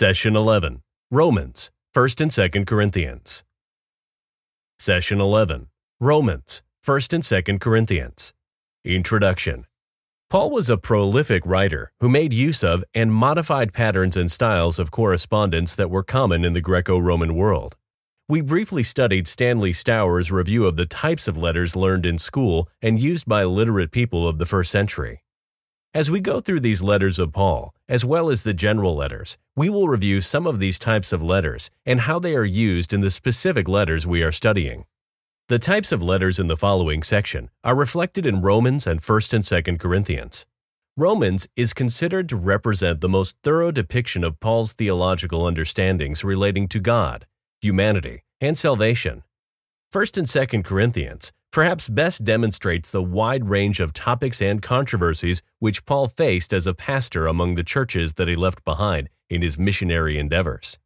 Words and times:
Session 0.00 0.34
11 0.34 0.80
Romans, 1.10 1.70
1st 1.94 2.20
and 2.22 2.30
2nd 2.30 2.66
Corinthians. 2.66 3.44
Session 4.78 5.20
11 5.20 5.66
Romans, 6.00 6.62
1st 6.86 7.12
and 7.12 7.22
2nd 7.22 7.60
Corinthians. 7.60 8.32
Introduction 8.82 9.66
Paul 10.30 10.52
was 10.52 10.70
a 10.70 10.78
prolific 10.78 11.44
writer 11.44 11.92
who 12.00 12.08
made 12.08 12.32
use 12.32 12.64
of 12.64 12.82
and 12.94 13.12
modified 13.12 13.74
patterns 13.74 14.16
and 14.16 14.30
styles 14.30 14.78
of 14.78 14.90
correspondence 14.90 15.74
that 15.74 15.90
were 15.90 16.02
common 16.02 16.46
in 16.46 16.54
the 16.54 16.62
Greco 16.62 16.98
Roman 16.98 17.34
world. 17.34 17.76
We 18.26 18.40
briefly 18.40 18.82
studied 18.82 19.28
Stanley 19.28 19.74
Stowers' 19.74 20.32
review 20.32 20.64
of 20.64 20.76
the 20.76 20.86
types 20.86 21.28
of 21.28 21.36
letters 21.36 21.76
learned 21.76 22.06
in 22.06 22.16
school 22.16 22.70
and 22.80 22.98
used 22.98 23.26
by 23.26 23.44
literate 23.44 23.90
people 23.90 24.26
of 24.26 24.38
the 24.38 24.46
first 24.46 24.70
century. 24.70 25.24
As 25.92 26.08
we 26.08 26.20
go 26.20 26.40
through 26.40 26.60
these 26.60 26.82
letters 26.82 27.18
of 27.18 27.32
Paul, 27.32 27.74
as 27.88 28.04
well 28.04 28.30
as 28.30 28.44
the 28.44 28.54
general 28.54 28.94
letters, 28.94 29.36
we 29.56 29.68
will 29.68 29.88
review 29.88 30.20
some 30.20 30.46
of 30.46 30.60
these 30.60 30.78
types 30.78 31.12
of 31.12 31.20
letters 31.20 31.68
and 31.84 32.02
how 32.02 32.20
they 32.20 32.36
are 32.36 32.44
used 32.44 32.92
in 32.92 33.00
the 33.00 33.10
specific 33.10 33.66
letters 33.66 34.06
we 34.06 34.22
are 34.22 34.30
studying. 34.30 34.84
The 35.48 35.58
types 35.58 35.90
of 35.90 36.00
letters 36.00 36.38
in 36.38 36.46
the 36.46 36.56
following 36.56 37.02
section 37.02 37.50
are 37.64 37.74
reflected 37.74 38.24
in 38.24 38.40
Romans 38.40 38.86
and 38.86 39.02
1st 39.02 39.32
and 39.32 39.44
2nd 39.44 39.80
Corinthians. 39.80 40.46
Romans 40.96 41.48
is 41.56 41.72
considered 41.72 42.28
to 42.28 42.36
represent 42.36 43.00
the 43.00 43.08
most 43.08 43.36
thorough 43.42 43.72
depiction 43.72 44.22
of 44.22 44.38
Paul's 44.38 44.74
theological 44.74 45.44
understandings 45.44 46.22
relating 46.22 46.68
to 46.68 46.78
God, 46.78 47.26
humanity, 47.60 48.22
and 48.40 48.56
salvation. 48.56 49.24
1st 49.92 50.18
and 50.18 50.26
2nd 50.28 50.64
Corinthians 50.64 51.32
perhaps 51.52 51.88
best 51.88 52.24
demonstrates 52.24 52.90
the 52.90 53.02
wide 53.02 53.48
range 53.48 53.80
of 53.80 53.92
topics 53.92 54.40
and 54.40 54.62
controversies 54.62 55.42
which 55.58 55.84
Paul 55.84 56.08
faced 56.08 56.52
as 56.52 56.66
a 56.66 56.74
pastor 56.74 57.26
among 57.26 57.54
the 57.54 57.64
churches 57.64 58.14
that 58.14 58.28
he 58.28 58.36
left 58.36 58.64
behind 58.64 59.08
in 59.28 59.42
his 59.42 59.58
missionary 59.58 60.18
endeavors. 60.18 60.78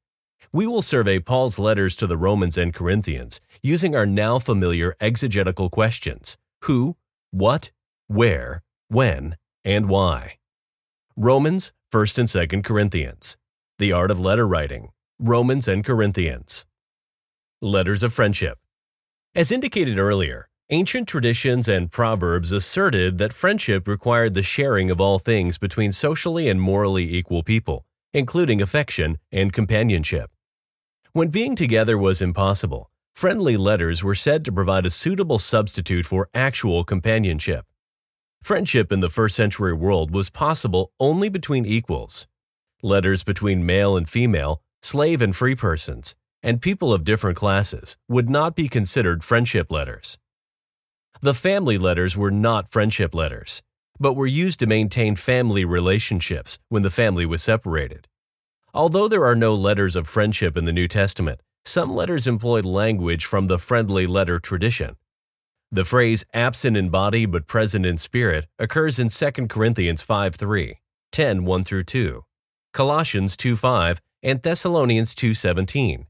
We 0.53 0.67
will 0.67 0.83
survey 0.83 1.19
Paul's 1.19 1.59
letters 1.59 1.97
to 1.97 2.07
the 2.07 2.17
Romans 2.17 2.57
and 2.57 2.73
Corinthians 2.73 3.41
using 3.63 3.97
our 3.97 4.07
now 4.07 4.39
familiar 4.39 4.95
exegetical 5.01 5.69
questions 5.69 6.37
who, 6.63 6.97
what, 7.31 7.73
where, 8.07 8.63
when, 8.89 9.37
and 9.65 9.89
why. 9.89 10.39
Romans, 11.17 11.73
1st 11.93 12.19
and 12.19 12.29
2nd 12.29 12.65
Corinthians. 12.65 13.37
The 13.79 13.93
Art 13.93 14.11
of 14.11 14.21
Letter 14.21 14.47
Writing. 14.47 14.91
Romans 15.19 15.67
and 15.67 15.85
Corinthians. 15.85 16.65
Letters 17.61 18.03
of 18.03 18.13
Friendship. 18.13 18.59
As 19.35 19.51
indicated 19.51 19.99
earlier, 19.99 20.49
Ancient 20.71 21.07
traditions 21.07 21.69
and 21.69 21.93
proverbs 21.93 22.51
asserted 22.51 23.19
that 23.19 23.35
friendship 23.35 23.87
required 23.87 24.33
the 24.33 24.43
sharing 24.43 24.91
of 24.91 24.99
all 24.99 25.19
things 25.19 25.59
between 25.59 25.93
socially 25.93 26.49
and 26.49 26.59
morally 26.59 27.15
equal 27.15 27.43
people, 27.43 27.85
including 28.15 28.63
affection 28.63 29.19
and 29.31 29.53
companionship. 29.53 30.31
When 31.13 31.29
being 31.29 31.55
together 31.55 31.99
was 31.99 32.23
impossible, 32.23 32.91
friendly 33.15 33.59
letters 33.59 34.03
were 34.03 34.15
said 34.15 34.43
to 34.47 34.53
provide 34.53 34.87
a 34.87 34.91
suitable 34.91 35.39
substitute 35.39 36.07
for 36.07 36.31
actual 36.33 36.83
companionship. 36.83 37.67
Friendship 38.43 38.91
in 38.91 39.01
the 39.01 39.11
first 39.11 39.37
century 39.37 39.75
world 39.75 40.15
was 40.15 40.31
possible 40.31 40.93
only 40.99 41.29
between 41.29 41.67
equals. 41.67 42.27
Letters 42.83 43.23
between 43.23 43.67
male 43.67 43.99
and 43.99 44.09
female, 44.09 44.63
slave 44.81 45.21
and 45.21 45.37
free 45.37 45.55
persons, 45.55 46.15
and 46.43 46.63
people 46.63 46.91
of 46.91 47.05
different 47.05 47.37
classes 47.37 47.99
would 48.09 48.31
not 48.31 48.57
be 48.57 48.67
considered 48.67 49.23
friendship 49.23 49.71
letters. 49.71 50.17
The 51.25 51.33
family 51.33 51.79
letters 51.79 52.19
were 52.19 52.31
not 52.31 52.71
friendship 52.71 53.15
letters, 53.15 53.63
but 53.99 54.13
were 54.13 54.27
used 54.27 54.61
to 54.61 54.67
maintain 54.67 55.17
family 55.17 55.65
relationships 55.65 56.59
when 56.69 56.83
the 56.83 56.91
family 56.91 57.25
was 57.25 57.43
separated. 57.43 58.09
Although 58.75 59.09
there 59.09 59.25
are 59.25 59.35
no 59.35 59.55
letters 59.55 59.97
of 59.97 60.07
friendship 60.07 60.55
in 60.55 60.67
the 60.67 60.73
New 60.73 60.87
Testament, 60.87 61.41
some 61.65 61.95
letters 61.95 62.27
employed 62.27 62.67
language 62.67 63.25
from 63.25 63.47
the 63.47 63.59
friendly 63.59 64.07
letter 64.07 64.39
tradition. 64.39 64.97
The 65.73 65.87
phrase 65.87 66.27
absent 66.35 66.77
in 66.77 66.91
body 66.91 67.25
but 67.25 67.47
present 67.47 67.87
in 67.87 67.97
spirit 67.97 68.47
occurs 68.59 68.99
in 68.99 69.09
2 69.09 69.49
Corinthians 69.49 70.03
5 70.03 70.35
3, 70.35 70.79
10 71.11 71.45
1 71.47 71.65
through 71.65 71.85
2, 71.85 72.23
Colossians 72.75 73.35
2 73.39 73.57
5, 73.57 74.03
and 74.23 74.43
Thessalonians 74.43 75.15
2 75.15 75.33
17. 75.33 76.07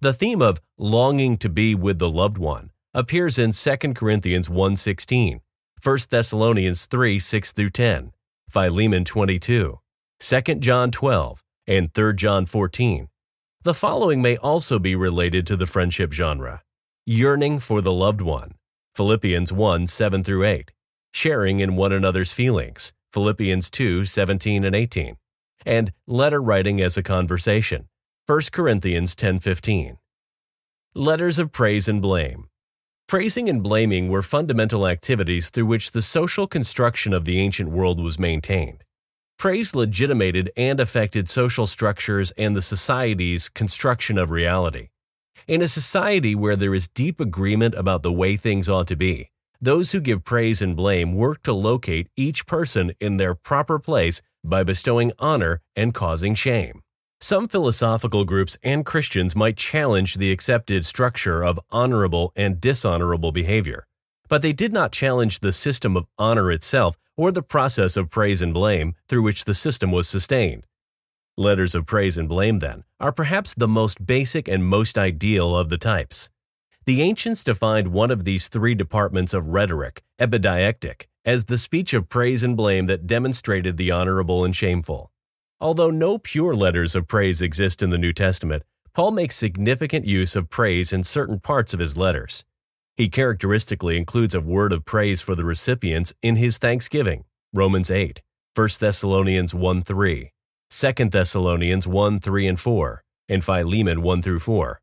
The 0.00 0.12
theme 0.12 0.40
of 0.40 0.60
longing 0.78 1.36
to 1.38 1.48
be 1.48 1.74
with 1.74 1.98
the 1.98 2.08
loved 2.08 2.38
one 2.38 2.70
appears 2.94 3.38
in 3.38 3.52
2 3.52 3.94
Corinthians 3.94 4.48
1:16, 4.48 5.40
1 5.82 5.98
Thessalonians 6.10 6.86
3 6.86 7.18
6 7.18 7.52
through 7.52 7.70
10, 7.70 8.12
Philemon 8.50 9.04
22, 9.04 9.80
2 10.20 10.54
John 10.56 10.90
12, 10.90 11.42
and 11.66 11.94
3 11.94 12.14
John 12.14 12.46
14. 12.46 13.08
The 13.62 13.74
following 13.74 14.20
may 14.20 14.36
also 14.36 14.78
be 14.78 14.94
related 14.94 15.46
to 15.46 15.56
the 15.56 15.66
friendship 15.66 16.12
genre 16.12 16.62
yearning 17.04 17.58
for 17.58 17.80
the 17.80 17.92
loved 17.92 18.20
one, 18.20 18.54
Philippians 18.94 19.52
1 19.52 19.86
7 19.86 20.22
through 20.22 20.44
8, 20.44 20.70
sharing 21.12 21.60
in 21.60 21.76
one 21.76 21.92
another's 21.92 22.32
feelings, 22.32 22.92
Philippians 23.12 23.70
2 23.70 24.04
17 24.06 24.64
and 24.64 24.76
18, 24.76 25.16
and 25.66 25.92
letter 26.06 26.40
writing 26.40 26.80
as 26.80 26.96
a 26.96 27.02
conversation, 27.02 27.88
1 28.26 28.40
Corinthians 28.52 29.16
10 29.16 29.40
15. 29.40 29.98
Letters 30.94 31.38
of 31.38 31.50
praise 31.50 31.88
and 31.88 32.02
blame. 32.02 32.48
Praising 33.12 33.50
and 33.50 33.62
blaming 33.62 34.08
were 34.08 34.22
fundamental 34.22 34.88
activities 34.88 35.50
through 35.50 35.66
which 35.66 35.92
the 35.92 36.00
social 36.00 36.46
construction 36.46 37.12
of 37.12 37.26
the 37.26 37.38
ancient 37.38 37.68
world 37.68 38.00
was 38.00 38.18
maintained. 38.18 38.84
Praise 39.38 39.74
legitimated 39.74 40.50
and 40.56 40.80
affected 40.80 41.28
social 41.28 41.66
structures 41.66 42.32
and 42.38 42.56
the 42.56 42.62
society's 42.62 43.50
construction 43.50 44.16
of 44.16 44.30
reality. 44.30 44.88
In 45.46 45.60
a 45.60 45.68
society 45.68 46.34
where 46.34 46.56
there 46.56 46.74
is 46.74 46.88
deep 46.88 47.20
agreement 47.20 47.74
about 47.74 48.02
the 48.02 48.10
way 48.10 48.34
things 48.34 48.66
ought 48.66 48.86
to 48.86 48.96
be, 48.96 49.28
those 49.60 49.92
who 49.92 50.00
give 50.00 50.24
praise 50.24 50.62
and 50.62 50.74
blame 50.74 51.12
work 51.14 51.42
to 51.42 51.52
locate 51.52 52.08
each 52.16 52.46
person 52.46 52.92
in 52.98 53.18
their 53.18 53.34
proper 53.34 53.78
place 53.78 54.22
by 54.42 54.62
bestowing 54.62 55.12
honor 55.18 55.60
and 55.76 55.92
causing 55.92 56.34
shame. 56.34 56.80
Some 57.22 57.46
philosophical 57.46 58.24
groups 58.24 58.58
and 58.64 58.84
Christians 58.84 59.36
might 59.36 59.56
challenge 59.56 60.16
the 60.16 60.32
accepted 60.32 60.84
structure 60.84 61.44
of 61.44 61.60
honorable 61.70 62.32
and 62.34 62.60
dishonorable 62.60 63.30
behavior, 63.30 63.86
but 64.28 64.42
they 64.42 64.52
did 64.52 64.72
not 64.72 64.90
challenge 64.90 65.38
the 65.38 65.52
system 65.52 65.96
of 65.96 66.08
honor 66.18 66.50
itself 66.50 66.98
or 67.16 67.30
the 67.30 67.40
process 67.40 67.96
of 67.96 68.10
praise 68.10 68.42
and 68.42 68.52
blame 68.52 68.96
through 69.06 69.22
which 69.22 69.44
the 69.44 69.54
system 69.54 69.92
was 69.92 70.08
sustained. 70.08 70.66
Letters 71.36 71.76
of 71.76 71.86
praise 71.86 72.18
and 72.18 72.28
blame, 72.28 72.58
then, 72.58 72.82
are 72.98 73.12
perhaps 73.12 73.54
the 73.54 73.68
most 73.68 74.04
basic 74.04 74.48
and 74.48 74.66
most 74.66 74.98
ideal 74.98 75.56
of 75.56 75.68
the 75.68 75.78
types. 75.78 76.28
The 76.86 77.02
ancients 77.02 77.44
defined 77.44 77.92
one 77.92 78.10
of 78.10 78.24
these 78.24 78.48
three 78.48 78.74
departments 78.74 79.32
of 79.32 79.46
rhetoric, 79.46 80.02
epideictic, 80.18 81.02
as 81.24 81.44
the 81.44 81.56
speech 81.56 81.94
of 81.94 82.08
praise 82.08 82.42
and 82.42 82.56
blame 82.56 82.86
that 82.86 83.06
demonstrated 83.06 83.76
the 83.76 83.92
honorable 83.92 84.44
and 84.44 84.56
shameful. 84.56 85.11
Although 85.62 85.90
no 85.92 86.18
pure 86.18 86.56
letters 86.56 86.96
of 86.96 87.06
praise 87.06 87.40
exist 87.40 87.82
in 87.82 87.90
the 87.90 87.96
New 87.96 88.12
Testament, 88.12 88.64
Paul 88.94 89.12
makes 89.12 89.36
significant 89.36 90.04
use 90.04 90.34
of 90.34 90.50
praise 90.50 90.92
in 90.92 91.04
certain 91.04 91.38
parts 91.38 91.72
of 91.72 91.78
his 91.78 91.96
letters. 91.96 92.44
He 92.96 93.08
characteristically 93.08 93.96
includes 93.96 94.34
a 94.34 94.40
word 94.40 94.72
of 94.72 94.84
praise 94.84 95.22
for 95.22 95.36
the 95.36 95.44
recipients 95.44 96.12
in 96.20 96.34
his 96.34 96.58
thanksgiving, 96.58 97.26
Romans 97.54 97.92
8, 97.92 98.20
1 98.56 98.68
Thessalonians 98.80 99.54
1 99.54 99.82
3, 99.84 100.32
2 100.68 100.92
Thessalonians 101.08 101.86
1 101.86 102.18
3 102.18 102.46
and 102.48 102.58
4, 102.58 103.04
and 103.28 103.44
Philemon 103.44 104.02
1 104.02 104.20
through 104.20 104.40
4. 104.40 104.80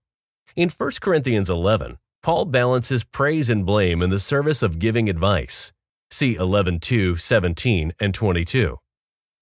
In 0.56 0.70
1 0.70 0.92
Corinthians 1.02 1.50
11, 1.50 1.98
Paul 2.24 2.46
balances 2.46 3.04
praise 3.04 3.50
and 3.50 3.66
blame 3.66 4.02
in 4.02 4.12
the 4.12 4.18
service 4.18 4.64
of 4.64 4.80
giving 4.80 5.10
advice. 5.10 5.74
See 6.10 6.36
11 6.36 6.80
2, 6.80 7.18
17, 7.18 7.92
and 8.00 8.14
22. 8.14 8.80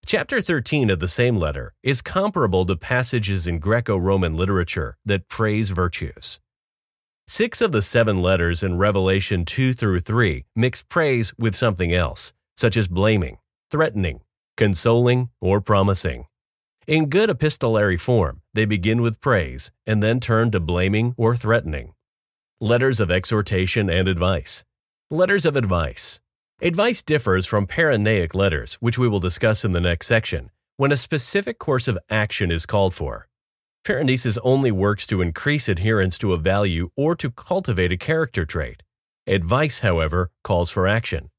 Chapter 0.08 0.40
13 0.40 0.90
of 0.90 1.02
the 1.02 1.10
same 1.10 1.36
letter 1.36 1.74
is 1.84 2.02
comparable 2.02 2.66
to 2.68 2.78
passages 2.78 3.46
in 3.46 3.60
Greco 3.60 3.98
Roman 3.98 4.38
literature 4.38 4.96
that 5.04 5.28
praise 5.28 5.72
virtues. 5.72 6.40
Six 7.28 7.60
of 7.60 7.74
the 7.74 7.82
seven 7.82 8.22
letters 8.22 8.64
in 8.64 8.78
Revelation 8.78 9.44
2 9.44 9.74
through 9.74 10.00
3 10.00 10.46
mix 10.56 10.82
praise 10.82 11.34
with 11.38 11.56
something 11.56 11.94
else, 11.94 12.32
such 12.56 12.78
as 12.78 12.88
blaming, 12.88 13.40
threatening, 13.70 14.22
consoling, 14.56 15.30
or 15.42 15.60
promising. 15.60 16.28
In 16.88 17.10
good 17.10 17.30
epistolary 17.30 17.98
form, 17.98 18.44
they 18.54 18.64
begin 18.64 19.02
with 19.02 19.20
praise 19.20 19.74
and 19.86 20.02
then 20.02 20.22
turn 20.22 20.52
to 20.52 20.62
blaming 20.62 21.16
or 21.18 21.36
threatening. 21.36 21.96
Letters 22.62 23.02
of 23.02 23.12
exhortation 23.12 23.90
and 23.90 24.08
advice. 24.08 24.64
Letters 25.12 25.46
of 25.46 25.58
advice. 25.58 26.22
Advice 26.60 27.04
differs 27.04 27.46
from 27.46 27.68
paranaic 27.68 28.34
letters, 28.34 28.80
which 28.80 28.98
we 28.98 29.08
will 29.08 29.20
discuss 29.20 29.64
in 29.64 29.74
the 29.74 29.80
next 29.80 30.08
section, 30.08 30.50
when 30.76 30.92
a 30.92 30.98
specific 30.98 31.60
course 31.60 31.88
of 31.88 32.00
action 32.10 32.50
is 32.50 32.66
called 32.66 32.96
for. 32.96 33.28
Paraenesis 33.86 34.40
only 34.44 34.72
works 34.72 35.06
to 35.06 35.22
increase 35.22 35.70
adherence 35.70 36.18
to 36.18 36.34
a 36.34 36.38
value 36.40 36.90
or 36.96 37.16
to 37.16 37.30
cultivate 37.30 37.92
a 37.92 37.98
character 37.98 38.44
trait. 38.44 38.82
Advice, 39.28 39.82
however, 39.82 40.32
calls 40.44 40.72
for 40.72 40.88
action. 40.88 41.30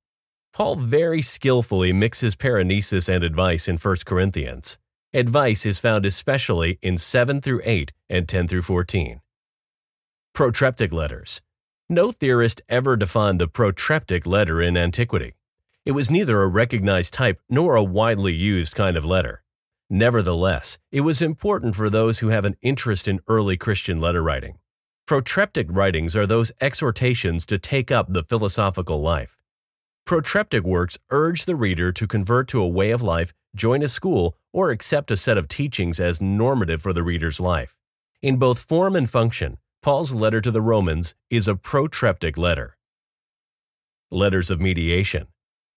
Paul 0.53 0.77
very 0.77 1.21
skillfully 1.21 1.93
mixes 1.93 2.37
paraenesis 2.37 3.09
and 3.13 3.25
advice 3.25 3.67
in 3.67 3.77
1 3.77 3.97
Corinthians. 4.07 4.79
Advice 5.13 5.67
is 5.67 5.81
found 5.81 6.07
especially 6.07 6.79
in 6.81 6.97
7 6.97 7.41
through 7.41 7.61
8 7.65 7.91
and 8.09 8.29
10 8.29 8.47
through 8.47 8.63
14. 8.63 9.21
Protreptic 10.33 10.93
letters. 10.93 11.41
No 11.91 12.13
theorist 12.13 12.61
ever 12.69 12.99
defined 12.99 13.41
the 13.41 13.49
protreptic 13.49 14.27
letter 14.27 14.61
in 14.61 14.77
antiquity. 14.77 15.33
It 15.87 15.93
was 15.93 16.11
neither 16.11 16.43
a 16.43 16.47
recognized 16.47 17.15
type 17.15 17.41
nor 17.49 17.77
a 17.77 17.83
widely 17.83 18.35
used 18.35 18.75
kind 18.75 18.95
of 18.95 19.07
letter. 19.07 19.43
Nevertheless, 19.89 20.77
it 20.93 21.01
was 21.01 21.23
important 21.23 21.75
for 21.75 21.89
those 21.89 22.19
who 22.19 22.29
have 22.29 22.45
an 22.45 22.57
interest 22.61 23.09
in 23.09 23.21
early 23.27 23.57
Christian 23.57 24.03
letter 24.03 24.23
writing. 24.23 24.59
Protreptic 25.07 25.67
writings 25.71 26.15
are 26.15 26.27
those 26.27 26.53
exhortations 26.61 27.47
to 27.47 27.59
take 27.59 27.91
up 27.91 28.13
the 28.13 28.23
philosophical 28.23 29.01
life. 29.01 29.39
Protreptic 30.05 30.65
works 30.65 30.99
urge 31.09 31.47
the 31.47 31.57
reader 31.57 31.91
to 31.91 32.07
convert 32.07 32.49
to 32.49 32.61
a 32.61 32.69
way 32.69 32.91
of 32.91 33.01
life, 33.01 33.33
join 33.57 33.83
a 33.83 33.89
school, 33.89 34.37
or 34.53 34.69
accept 34.71 35.11
a 35.11 35.17
set 35.17 35.39
of 35.39 35.49
teachings 35.49 35.99
as 35.99 36.21
normative 36.21 36.83
for 36.83 36.93
the 36.93 37.03
reader's 37.03 37.41
life. 37.41 37.75
In 38.21 38.37
both 38.37 38.59
form 38.59 38.95
and 38.95 39.09
function, 39.09 39.57
Paul's 39.89 40.13
letter 40.13 40.43
to 40.43 40.51
the 40.51 40.61
Romans 40.61 41.15
is 41.31 41.49
a 41.49 41.55
protreptic 41.55 42.37
letter. 42.37 42.77
Letters 44.11 44.51
of 44.51 44.61
mediation. 44.61 45.29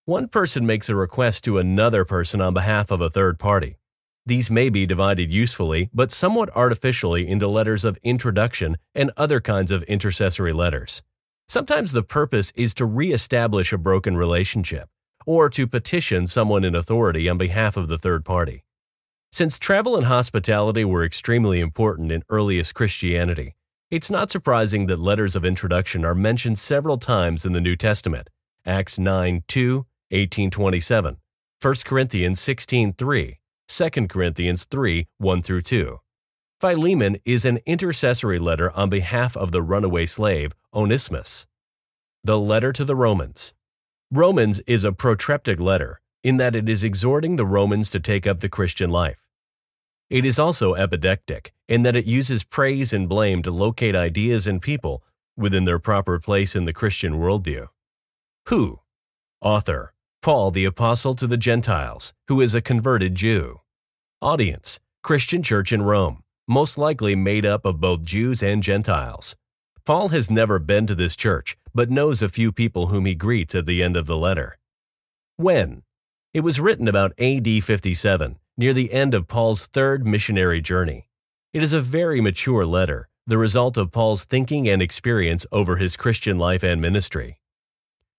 One 0.04 0.28
person 0.28 0.66
makes 0.66 0.90
a 0.90 0.94
request 0.94 1.44
to 1.44 1.56
another 1.56 2.04
person 2.04 2.42
on 2.42 2.52
behalf 2.52 2.90
of 2.90 3.00
a 3.00 3.08
third 3.08 3.38
party. 3.38 3.78
These 4.26 4.50
may 4.50 4.68
be 4.68 4.84
divided 4.84 5.32
usefully, 5.32 5.88
but 5.94 6.12
somewhat 6.12 6.54
artificially, 6.54 7.26
into 7.26 7.48
letters 7.48 7.86
of 7.86 7.96
introduction 8.02 8.76
and 8.94 9.10
other 9.16 9.40
kinds 9.40 9.70
of 9.70 9.82
intercessory 9.84 10.52
letters. 10.52 11.02
Sometimes 11.48 11.92
the 11.92 12.02
purpose 12.02 12.52
is 12.54 12.74
to 12.74 12.84
re-establish 12.84 13.72
a 13.72 13.78
broken 13.78 14.14
relationship, 14.14 14.90
or 15.24 15.48
to 15.48 15.66
petition 15.66 16.26
someone 16.26 16.64
in 16.64 16.74
authority 16.74 17.30
on 17.30 17.38
behalf 17.38 17.78
of 17.78 17.88
the 17.88 17.96
third 17.96 18.26
party. 18.26 18.62
Since 19.32 19.58
travel 19.58 19.96
and 19.96 20.04
hospitality 20.04 20.84
were 20.84 21.02
extremely 21.02 21.60
important 21.60 22.12
in 22.12 22.24
earliest 22.28 22.74
Christianity, 22.74 23.54
it's 23.92 24.10
not 24.10 24.30
surprising 24.30 24.86
that 24.86 24.98
letters 24.98 25.36
of 25.36 25.44
introduction 25.44 26.02
are 26.02 26.14
mentioned 26.14 26.58
several 26.58 26.96
times 26.96 27.44
in 27.44 27.52
the 27.52 27.60
New 27.60 27.76
Testament. 27.76 28.30
Acts 28.64 28.98
9 28.98 29.44
2, 29.46 29.76
1827, 30.08 31.18
1 31.60 31.74
Corinthians 31.84 32.40
16 32.40 32.94
3, 32.94 33.38
2 33.68 33.90
Corinthians 34.08 34.64
3 34.64 35.06
1 35.18 35.42
through 35.42 35.60
2. 35.60 35.98
Philemon 36.58 37.18
is 37.26 37.44
an 37.44 37.58
intercessory 37.66 38.38
letter 38.38 38.70
on 38.70 38.88
behalf 38.88 39.36
of 39.36 39.52
the 39.52 39.60
runaway 39.60 40.06
slave, 40.06 40.54
Onesimus. 40.72 41.46
The 42.24 42.38
letter 42.38 42.72
to 42.72 42.86
the 42.86 42.96
Romans. 42.96 43.52
Romans 44.10 44.60
is 44.60 44.84
a 44.84 44.92
protreptic 44.92 45.60
letter 45.60 46.00
in 46.24 46.38
that 46.38 46.56
it 46.56 46.66
is 46.66 46.82
exhorting 46.82 47.36
the 47.36 47.44
Romans 47.44 47.90
to 47.90 48.00
take 48.00 48.26
up 48.26 48.40
the 48.40 48.48
Christian 48.48 48.88
life. 48.88 49.18
It 50.12 50.26
is 50.26 50.38
also 50.38 50.74
epideictic 50.74 51.52
in 51.68 51.84
that 51.84 51.96
it 51.96 52.04
uses 52.04 52.44
praise 52.44 52.92
and 52.92 53.08
blame 53.08 53.42
to 53.44 53.50
locate 53.50 53.96
ideas 53.96 54.46
and 54.46 54.60
people 54.60 55.02
within 55.38 55.64
their 55.64 55.78
proper 55.78 56.20
place 56.20 56.54
in 56.54 56.66
the 56.66 56.74
Christian 56.74 57.14
worldview. 57.14 57.68
Who? 58.48 58.80
Author 59.40 59.94
Paul 60.20 60.50
the 60.50 60.66
Apostle 60.66 61.14
to 61.14 61.26
the 61.26 61.38
Gentiles, 61.38 62.12
who 62.28 62.42
is 62.42 62.54
a 62.54 62.60
converted 62.60 63.14
Jew. 63.14 63.62
Audience 64.20 64.78
Christian 65.02 65.42
Church 65.42 65.72
in 65.72 65.80
Rome, 65.80 66.22
most 66.46 66.76
likely 66.76 67.14
made 67.16 67.46
up 67.46 67.64
of 67.64 67.80
both 67.80 68.02
Jews 68.02 68.42
and 68.42 68.62
Gentiles. 68.62 69.34
Paul 69.86 70.10
has 70.10 70.30
never 70.30 70.58
been 70.58 70.86
to 70.88 70.94
this 70.94 71.16
church, 71.16 71.56
but 71.74 71.90
knows 71.90 72.20
a 72.20 72.28
few 72.28 72.52
people 72.52 72.88
whom 72.88 73.06
he 73.06 73.14
greets 73.14 73.54
at 73.54 73.64
the 73.64 73.82
end 73.82 73.96
of 73.96 74.04
the 74.04 74.18
letter. 74.18 74.58
When? 75.38 75.84
It 76.34 76.40
was 76.40 76.60
written 76.60 76.86
about 76.86 77.18
AD 77.18 77.64
57, 77.64 78.36
near 78.56 78.72
the 78.72 78.92
end 78.92 79.14
of 79.14 79.28
Paul's 79.28 79.66
third 79.66 80.06
missionary 80.06 80.60
journey. 80.60 81.08
It 81.52 81.62
is 81.62 81.72
a 81.72 81.80
very 81.80 82.20
mature 82.20 82.64
letter, 82.66 83.08
the 83.26 83.38
result 83.38 83.76
of 83.76 83.92
Paul's 83.92 84.24
thinking 84.24 84.68
and 84.68 84.82
experience 84.82 85.46
over 85.52 85.76
his 85.76 85.96
Christian 85.96 86.38
life 86.38 86.62
and 86.62 86.80
ministry. 86.80 87.38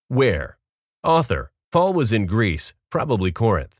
Where? 0.07 0.57
Author 1.03 1.51
Paul 1.71 1.93
was 1.93 2.13
in 2.13 2.27
Greece, 2.27 2.73
probably 2.89 3.31
Corinth. 3.31 3.79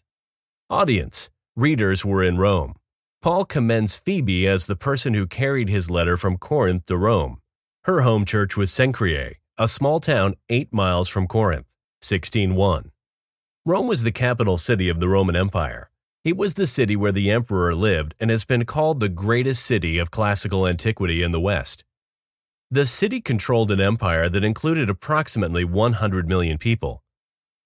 Audience 0.70 1.30
Readers 1.56 2.04
were 2.04 2.24
in 2.24 2.40
Rome. 2.40 2.74
Paul 3.22 3.46
commends 3.46 3.96
Phoebe 3.96 4.48
as 4.48 4.66
the 4.66 4.76
person 4.76 5.14
who 5.14 5.28
carried 5.28 5.70
his 5.70 5.92
letter 5.92 6.18
from 6.18 6.40
Corinth 6.40 6.88
to 6.88 6.98
Rome. 6.98 7.38
Her 7.84 8.02
home 8.02 8.26
church 8.26 8.58
was 8.58 8.72
Cenchreae, 8.72 9.36
a 9.60 9.68
small 9.68 10.00
town 10.00 10.34
eight 10.50 10.74
miles 10.74 11.08
from 11.08 11.28
Corinth, 11.28 11.68
16.1. 12.02 12.90
Rome 13.66 13.86
was 13.86 14.02
the 14.02 14.12
capital 14.12 14.58
city 14.58 14.90
of 14.90 15.00
the 15.00 15.08
Roman 15.08 15.36
Empire. 15.36 15.92
It 16.24 16.38
was 16.38 16.54
the 16.54 16.68
city 16.68 16.96
where 16.96 17.12
the 17.12 17.30
emperor 17.30 17.75
lived 17.75 18.16
and 18.18 18.30
has 18.31 18.46
been 18.46 18.64
called 18.64 19.02
the 19.02 19.10
greatest 19.10 19.66
city 19.66 19.98
of 19.98 20.10
classical 20.10 20.66
antiquity 20.66 21.22
in 21.22 21.31
the 21.31 21.40
West. 21.40 21.84
The 22.72 22.86
city 22.86 23.20
controlled 23.20 23.72
an 23.72 23.81
empire 23.81 24.30
that 24.30 24.44
included 24.44 24.90
approximately 24.90 25.66
100 25.66 26.30
million 26.30 26.58
people. 26.58 27.04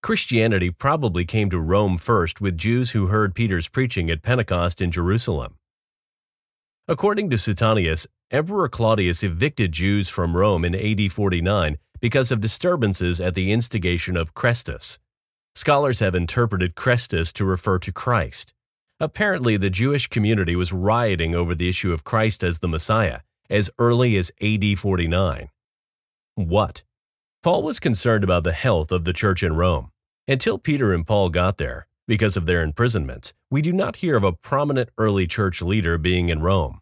Christianity 0.01 0.71
probably 0.71 1.23
came 1.23 1.51
to 1.51 1.59
Rome 1.59 1.99
first 1.99 2.41
with 2.41 2.57
Jews 2.57 2.91
who 2.91 3.07
heard 3.07 3.35
Peter's 3.35 3.69
preaching 3.69 4.09
at 4.09 4.23
Pentecost 4.23 4.81
in 4.81 4.89
Jerusalem. 4.89 5.59
According 6.87 7.29
to 7.29 7.37
Suetonius, 7.37 8.07
Emperor 8.31 8.69
Claudius 8.69 9.21
evicted 9.21 9.71
Jews 9.71 10.09
from 10.09 10.35
Rome 10.35 10.65
in 10.65 10.73
AD 10.73 11.11
49 11.11 11.77
because 11.99 12.31
of 12.31 12.41
disturbances 12.41 13.21
at 13.21 13.35
the 13.35 13.51
instigation 13.51 14.17
of 14.17 14.33
Chrestus. 14.33 14.97
Scholars 15.57 16.01
have 16.01 16.13
interpreted 16.13 16.75
Chrestus 16.75 17.33
to 17.33 17.43
refer 17.43 17.79
to 17.79 17.91
Christ. 17.91 18.53
Apparently, 18.99 19.57
the 19.57 19.71
Jewish 19.71 20.05
community 20.05 20.55
was 20.55 20.71
rioting 20.71 21.33
over 21.33 21.55
the 21.55 21.67
issue 21.67 21.91
of 21.91 22.03
Christ 22.03 22.43
as 22.43 22.59
the 22.59 22.67
Messiah 22.67 23.21
as 23.49 23.71
early 23.79 24.17
as 24.17 24.31
AD 24.39 24.77
49. 24.77 25.49
What? 26.35 26.83
Paul 27.41 27.63
was 27.63 27.79
concerned 27.79 28.23
about 28.23 28.43
the 28.43 28.51
health 28.51 28.91
of 28.91 29.03
the 29.03 29.13
church 29.13 29.41
in 29.41 29.55
Rome. 29.55 29.89
Until 30.27 30.59
Peter 30.59 30.93
and 30.93 31.07
Paul 31.07 31.29
got 31.29 31.57
there, 31.57 31.87
because 32.07 32.37
of 32.37 32.45
their 32.45 32.61
imprisonments, 32.61 33.33
we 33.49 33.63
do 33.63 33.73
not 33.73 33.95
hear 33.95 34.15
of 34.15 34.23
a 34.23 34.33
prominent 34.33 34.91
early 34.99 35.25
church 35.25 35.63
leader 35.63 35.97
being 35.97 36.29
in 36.29 36.43
Rome. 36.43 36.81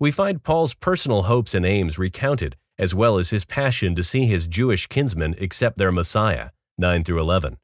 We 0.00 0.10
find 0.10 0.42
Paul's 0.42 0.74
personal 0.74 1.22
hopes 1.22 1.54
and 1.54 1.64
aims 1.64 2.00
recounted, 2.00 2.56
as 2.80 2.96
well 2.96 3.16
as 3.16 3.30
his 3.30 3.44
passion 3.44 3.94
to 3.94 4.02
see 4.02 4.26
his 4.26 4.48
Jewish 4.48 4.88
kinsmen 4.88 5.36
accept 5.40 5.78
their 5.78 5.92
Messiah, 5.92 6.50
9 6.78 7.04
through 7.04 7.20
11. 7.20 7.58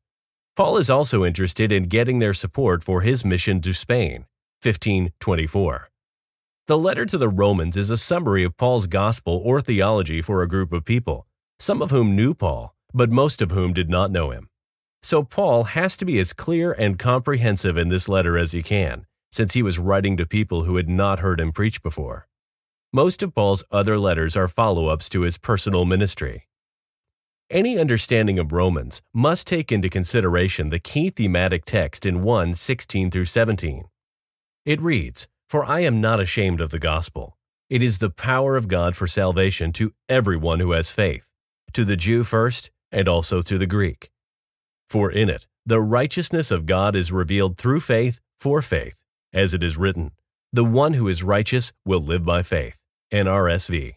Paul 0.57 0.77
is 0.77 0.89
also 0.89 1.25
interested 1.25 1.73
in 1.73 1.89
getting 1.89 2.21
their 2.21 2.33
support 2.33 2.85
for 2.85 3.01
his 3.01 3.25
mission 3.25 3.61
to 3.63 3.73
Spain, 3.73 4.27
1524. 4.63 5.91
The 6.69 6.79
letter 6.79 7.05
to 7.07 7.19
the 7.19 7.29
Romans 7.29 7.77
is 7.77 7.91
a 7.91 7.97
summary 7.97 8.45
of 8.45 8.57
Paul's 8.57 8.87
gospel 8.87 9.43
or 9.45 9.61
theology 9.61 10.23
for 10.23 10.43
a 10.43 10.49
group 10.49 10.73
of 10.73 10.85
people, 10.85 11.27
some 11.59 11.83
of 11.83 11.91
whom 11.91 12.15
knew 12.15 12.35
Paul, 12.35 12.73
but 12.93 13.11
most 13.11 13.43
of 13.43 13.51
whom 13.51 13.73
did 13.73 13.91
not 13.91 14.13
know 14.13 14.31
him. 14.31 14.49
So 15.03 15.25
Paul 15.25 15.65
has 15.65 15.97
to 15.97 16.05
be 16.05 16.21
as 16.21 16.33
clear 16.33 16.71
and 16.71 17.01
comprehensive 17.01 17.77
in 17.77 17.89
this 17.89 18.09
letter 18.09 18.39
as 18.39 18.53
he 18.53 18.63
can, 18.63 19.07
since 19.33 19.55
he 19.55 19.63
was 19.63 19.81
writing 19.81 20.17
to 20.19 20.25
people 20.25 20.63
who 20.63 20.77
had 20.77 20.89
not 20.89 21.19
heard 21.19 21.41
him 21.41 21.51
preach 21.51 21.83
before. 21.83 22.29
Most 22.93 23.25
of 23.25 23.35
Paul's 23.35 23.65
other 23.73 23.99
letters 23.99 24.37
are 24.37 24.47
follow 24.47 24.87
ups 24.87 25.09
to 25.09 25.23
his 25.23 25.37
personal 25.37 25.85
ministry. 25.85 26.47
Any 27.51 27.79
understanding 27.79 28.39
of 28.39 28.53
Romans 28.53 29.03
must 29.13 29.47
take 29.47 29.71
into 29.71 29.91
consideration 29.91 30.71
the 30.71 30.79
key 30.79 31.11
thematic 31.11 31.67
text 31.67 32.07
in 32.07 32.23
1 32.23 32.55
16 32.55 33.11
through 33.11 33.27
17. 33.27 33.85
It 34.65 34.81
reads, 34.81 35.29
For 35.51 35.63
I 35.63 35.81
am 35.81 36.01
not 36.01 36.21
ashamed 36.21 36.63
of 36.63 36.71
the 36.71 36.79
gospel. 36.79 37.37
It 37.69 37.83
is 37.83 37.99
the 37.99 38.09
power 38.09 38.57
of 38.57 38.67
God 38.67 38.97
for 38.97 39.07
salvation 39.07 39.73
to 39.75 39.93
everyone 40.09 40.61
who 40.61 40.73
has 40.73 40.91
faith, 40.91 41.29
to 41.75 41.85
the 41.85 41.97
Jew 41.97 42.25
first, 42.25 42.71
and 42.91 43.09
also 43.09 43.43
to 43.43 43.59
the 43.59 43.67
Greek. 43.67 44.11
For 44.89 45.11
in 45.11 45.29
it, 45.29 45.47
the 45.67 45.83
righteousness 45.83 46.51
of 46.51 46.65
God 46.65 46.97
is 46.97 47.13
revealed 47.13 47.59
through 47.59 47.81
faith 47.81 48.21
for 48.41 48.63
faith, 48.63 48.97
as 49.35 49.53
it 49.53 49.63
is 49.63 49.77
written, 49.77 50.13
The 50.53 50.65
one 50.65 50.95
who 50.95 51.09
is 51.09 51.23
righteous 51.23 51.73
will 51.85 52.01
live 52.01 52.25
by 52.25 52.43
faith. 52.43 52.81
NRSV. 53.13 53.97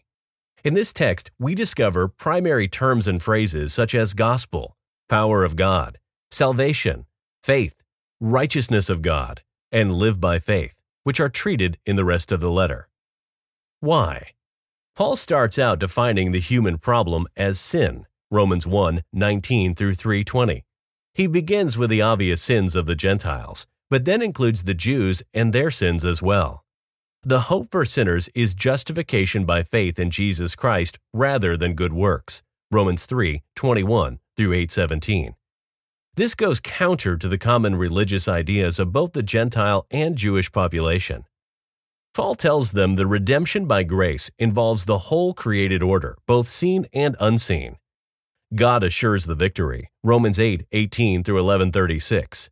In 0.64 0.74
this 0.74 0.92
text, 0.92 1.30
we 1.38 1.54
discover 1.54 2.08
primary 2.08 2.66
terms 2.66 3.06
and 3.06 3.22
phrases 3.22 3.72
such 3.72 3.94
as 3.94 4.12
gospel, 4.12 4.76
power 5.08 5.44
of 5.44 5.54
God, 5.54 5.98
salvation, 6.32 7.06
faith, 7.44 7.76
righteousness 8.20 8.90
of 8.90 9.00
God, 9.00 9.42
and 9.70 9.92
live 9.92 10.20
by 10.20 10.40
faith, 10.40 10.76
which 11.04 11.20
are 11.20 11.28
treated 11.28 11.78
in 11.86 11.94
the 11.94 12.04
rest 12.04 12.32
of 12.32 12.40
the 12.40 12.50
letter. 12.50 12.88
Why? 13.80 14.32
Paul 14.96 15.14
starts 15.14 15.60
out 15.60 15.78
defining 15.78 16.32
the 16.32 16.40
human 16.40 16.78
problem 16.78 17.28
as 17.36 17.60
sin, 17.60 18.06
Romans 18.30 18.66
1 18.66 19.04
19 19.12 19.76
through 19.76 19.94
320. 19.94 20.64
He 21.14 21.26
begins 21.28 21.78
with 21.78 21.90
the 21.90 22.02
obvious 22.02 22.42
sins 22.42 22.74
of 22.74 22.86
the 22.86 22.96
Gentiles, 22.96 23.68
but 23.90 24.04
then 24.04 24.22
includes 24.22 24.64
the 24.64 24.74
Jews 24.74 25.22
and 25.32 25.52
their 25.52 25.70
sins 25.70 26.04
as 26.04 26.20
well. 26.20 26.64
The 27.24 27.40
hope 27.42 27.72
for 27.72 27.84
sinners 27.84 28.28
is 28.32 28.54
justification 28.54 29.44
by 29.44 29.64
faith 29.64 29.98
in 29.98 30.10
Jesus 30.10 30.54
Christ 30.54 31.00
rather 31.12 31.56
than 31.56 31.74
good 31.74 31.92
works. 31.92 32.42
Romans 32.70 33.06
3 33.06 33.42
21 33.56 34.20
through 34.36 34.52
817. 34.52 35.34
This 36.14 36.34
goes 36.36 36.60
counter 36.60 37.16
to 37.16 37.28
the 37.28 37.38
common 37.38 37.74
religious 37.74 38.28
ideas 38.28 38.78
of 38.78 38.92
both 38.92 39.12
the 39.12 39.22
Gentile 39.24 39.86
and 39.90 40.16
Jewish 40.16 40.52
population. 40.52 41.24
Paul 42.14 42.36
tells 42.36 42.70
them 42.72 42.94
the 42.94 43.06
redemption 43.06 43.66
by 43.66 43.82
grace 43.82 44.30
involves 44.38 44.84
the 44.84 44.98
whole 44.98 45.34
created 45.34 45.82
order, 45.82 46.16
both 46.26 46.46
seen 46.46 46.86
and 46.92 47.16
unseen. 47.18 47.78
God 48.54 48.82
assures 48.84 49.26
the 49.26 49.34
victory. 49.34 49.90
Romans 50.04 50.38
8 50.38 50.66
18 50.70 51.24
through 51.24 51.34
1136. 51.34 52.50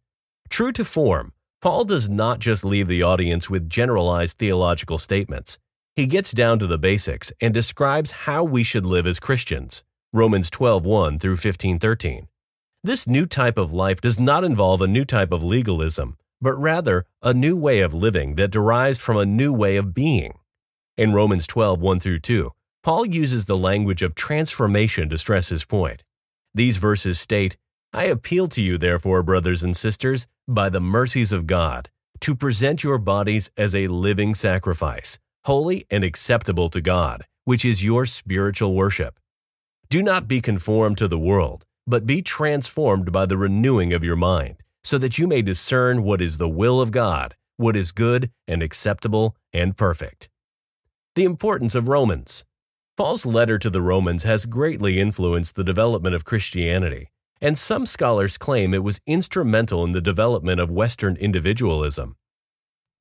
True 0.49 0.73
to 0.73 0.85
form, 0.85 1.33
Paul 1.63 1.85
does 1.85 2.09
not 2.09 2.39
just 2.39 2.65
leave 2.65 2.87
the 2.87 3.03
audience 3.03 3.49
with 3.49 3.69
generalized 3.69 4.37
theological 4.37 4.99
statements. 4.99 5.59
He 5.95 6.07
gets 6.07 6.33
down 6.33 6.59
to 6.59 6.67
the 6.67 6.77
basics 6.77 7.33
and 7.41 7.55
describes 7.55 8.11
how 8.11 8.45
we 8.45 8.63
should 8.63 8.85
live 8.85 9.07
as 9.07 9.19
Christians. 9.19 9.83
Romans 10.13 10.51
12:1 10.51 11.19
through 11.19 11.39
15:13. 11.39 12.29
This 12.85 13.07
new 13.07 13.25
type 13.25 13.59
of 13.59 13.73
life 13.73 14.01
does 14.01 14.21
not 14.21 14.45
involve 14.45 14.83
a 14.83 14.87
new 14.87 15.05
type 15.05 15.33
of 15.33 15.43
legalism, 15.43 16.19
but 16.41 16.53
rather 16.61 17.07
a 17.23 17.33
new 17.33 17.57
way 17.57 17.81
of 17.81 17.95
living 17.95 18.35
that 18.35 18.51
derives 18.51 18.99
from 18.99 19.17
a 19.17 19.27
new 19.27 19.53
way 19.53 19.77
of 19.77 19.95
being. 19.95 20.39
In 20.99 21.15
Romans 21.15 21.47
12:1 21.47 21.99
through 22.01 22.21
2, 22.21 22.53
Paul 22.83 23.07
uses 23.07 23.47
the 23.47 23.57
language 23.57 24.03
of 24.03 24.15
transformation 24.15 25.09
to 25.09 25.19
stress 25.19 25.49
his 25.49 25.65
point. 25.65 26.05
These 26.55 26.77
verses 26.77 27.19
state, 27.19 27.57
I 27.93 28.05
appeal 28.05 28.47
to 28.49 28.63
you, 28.63 28.77
therefore, 28.77 29.23
brothers 29.23 29.63
and 29.63 29.77
sisters, 29.77 30.27
by 30.49 30.69
the 30.69 30.81
mercies 30.81 31.33
of 31.33 31.47
God, 31.47 31.91
to 32.21 32.35
present 32.35 32.83
your 32.83 32.99
bodies 32.99 33.51
as 33.57 33.75
a 33.75 33.89
living 33.89 34.35
sacrifice, 34.35 35.19
holy 35.45 35.87
and 35.91 36.05
acceptable 36.05 36.71
to 36.71 36.81
God, 36.81 37.27
which 37.45 37.65
is 37.65 37.85
your 37.85 38.07
spiritual 38.07 38.75
worship. 38.75 39.19
Do 39.89 40.03
not 40.03 40.27
be 40.27 40.41
conformed 40.41 40.99
to 40.99 41.09
the 41.09 41.19
world 41.19 41.67
but 41.87 42.07
be 42.07 42.21
transformed 42.21 43.13
by 43.13 43.27
the 43.27 43.39
renewing 43.39 43.93
of 43.93 44.03
your 44.03 44.17
mind, 44.17 44.57
so 44.83 44.99
that 44.99 45.19
you 45.19 45.27
may 45.27 45.43
discern 45.43 46.03
what 46.03 46.21
is 46.21 46.39
the 46.39 46.49
will 46.49 46.81
of 46.81 46.91
God, 46.91 47.37
what 47.57 47.77
is 47.77 47.93
good 47.93 48.31
and 48.49 48.63
acceptable 48.63 49.37
and 49.53 49.77
perfect. 49.77 50.29
The 51.15 51.25
importance 51.25 51.75
of 51.75 51.89
Romans. 51.89 52.45
Paul's 52.97 53.25
letter 53.25 53.59
to 53.59 53.71
the 53.71 53.83
Romans 53.83 54.25
has 54.25 54.47
greatly 54.47 54.99
influenced 54.99 55.55
the 55.55 55.65
development 55.65 56.15
of 56.15 56.25
Christianity, 56.25 57.11
and 57.41 57.57
some 57.57 57.87
scholars 57.87 58.39
claim 58.39 58.73
it 58.73 58.85
was 58.85 59.01
instrumental 59.07 59.85
in 59.85 59.93
the 59.93 60.01
development 60.01 60.61
of 60.61 60.71
Western 60.71 61.17
individualism. 61.17 62.17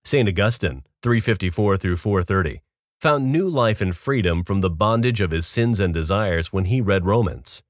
St. 0.03 0.27
Augustine, 0.29 0.83
354 1.01 1.77
through 1.77 1.97
430, 1.97 2.61
found 2.99 3.31
new 3.31 3.49
life 3.49 3.81
and 3.81 3.95
freedom 3.95 4.43
from 4.43 4.61
the 4.61 4.69
bondage 4.69 5.21
of 5.21 5.31
his 5.31 5.45
sins 5.45 5.79
and 5.79 5.93
desires 5.93 6.53
when 6.53 6.65
he 6.65 6.81
read 6.81 7.05
Romans. 7.05 7.63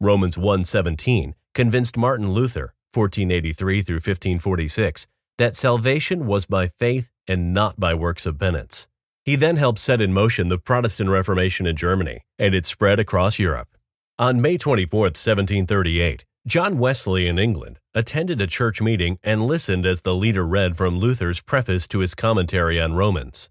Romans 0.00 0.36
1:17 0.36 1.34
convinced 1.54 1.96
Martin 1.96 2.32
Luther 2.32 2.74
1483 2.92 3.82
through 3.82 3.96
1546 3.96 5.06
that 5.38 5.56
salvation 5.56 6.26
was 6.26 6.46
by 6.46 6.66
faith 6.66 7.10
and 7.26 7.54
not 7.54 7.78
by 7.78 7.94
works 7.94 8.26
of 8.26 8.38
penance. 8.38 8.88
He 9.24 9.36
then 9.36 9.56
helped 9.56 9.78
set 9.78 10.00
in 10.00 10.12
motion 10.12 10.48
the 10.48 10.58
Protestant 10.58 11.10
Reformation 11.10 11.66
in 11.66 11.76
Germany, 11.76 12.22
and 12.38 12.54
it 12.54 12.66
spread 12.66 12.98
across 12.98 13.38
Europe. 13.38 13.77
On 14.20 14.40
May 14.40 14.58
24, 14.58 15.00
1738, 15.00 16.24
John 16.44 16.78
Wesley 16.78 17.28
in 17.28 17.38
England 17.38 17.78
attended 17.94 18.42
a 18.42 18.48
church 18.48 18.80
meeting 18.80 19.20
and 19.22 19.46
listened 19.46 19.86
as 19.86 20.00
the 20.00 20.12
leader 20.12 20.44
read 20.44 20.76
from 20.76 20.98
Luther's 20.98 21.40
preface 21.40 21.86
to 21.86 22.00
his 22.00 22.16
commentary 22.16 22.80
on 22.80 22.94
Romans. 22.94 23.48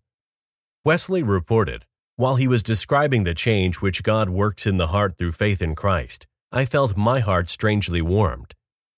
Wesley 0.83 1.24
reported, 1.24 1.86
while 2.17 2.36
he 2.36 2.50
was 2.50 2.63
describing 2.63 3.24
the 3.24 3.33
change 3.33 3.77
which 3.77 4.03
God 4.03 4.29
works 4.29 4.65
in 4.65 4.75
the 4.75 4.88
heart 4.88 5.17
through 5.17 5.31
faith 5.31 5.62
in 5.62 5.74
Christ, 5.74 6.27
I 6.51 6.65
felt 6.65 6.97
my 6.97 7.21
heart 7.21 7.50
strangely 7.50 8.01
warmed. 8.01 8.53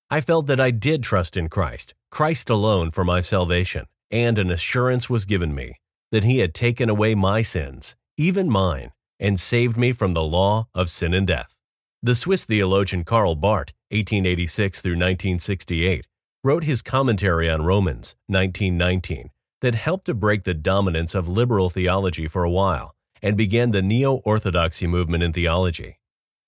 I 0.10 0.22
felt 0.22 0.48
that 0.48 0.60
I 0.60 0.72
did 0.72 1.04
trust 1.04 1.38
in 1.38 1.50
Christ, 1.50 1.94
Christ 2.10 2.50
alone 2.50 2.90
for 2.90 3.04
my 3.04 3.22
salvation, 3.22 3.86
and 4.10 4.40
an 4.40 4.50
assurance 4.50 5.08
was 5.08 5.26
given 5.26 5.54
me 5.54 5.76
that 6.12 6.24
He 6.24 6.40
had 6.40 6.56
taken 6.56 6.90
away 6.90 7.14
my 7.14 7.44
sins, 7.44 7.96
even 8.18 8.50
mine, 8.50 8.92
and 9.20 9.40
saved 9.40 9.78
me 9.78 9.92
from 9.92 10.16
the 10.16 10.24
law 10.24 10.68
of 10.74 10.90
sin 10.90 11.14
and 11.14 11.28
death. 11.28 11.56
The 12.02 12.16
Swiss 12.16 12.46
theologian 12.46 13.04
Karl 13.04 13.36
Barth, 13.36 13.74
1886 13.92 14.82
through 14.82 14.94
1968, 14.94 16.08
wrote 16.46 16.64
his 16.64 16.82
commentary 16.82 17.50
on 17.50 17.66
Romans, 17.66 18.16
1919, 18.28 19.32
that 19.60 19.76
helped 19.76 20.06
to 20.06 20.14
break 20.14 20.46
the 20.46 20.54
dominance 20.54 21.14
of 21.14 21.28
liberal 21.28 21.70
theology 21.70 22.26
for 22.26 22.46
a 22.46 22.50
while 22.50 22.96
and 23.22 23.36
began 23.36 23.72
the 23.72 23.82
neo 23.82 24.22
orthodoxy 24.24 24.88
movement 24.88 25.24
in 25.24 25.34
theology. 25.34 26.00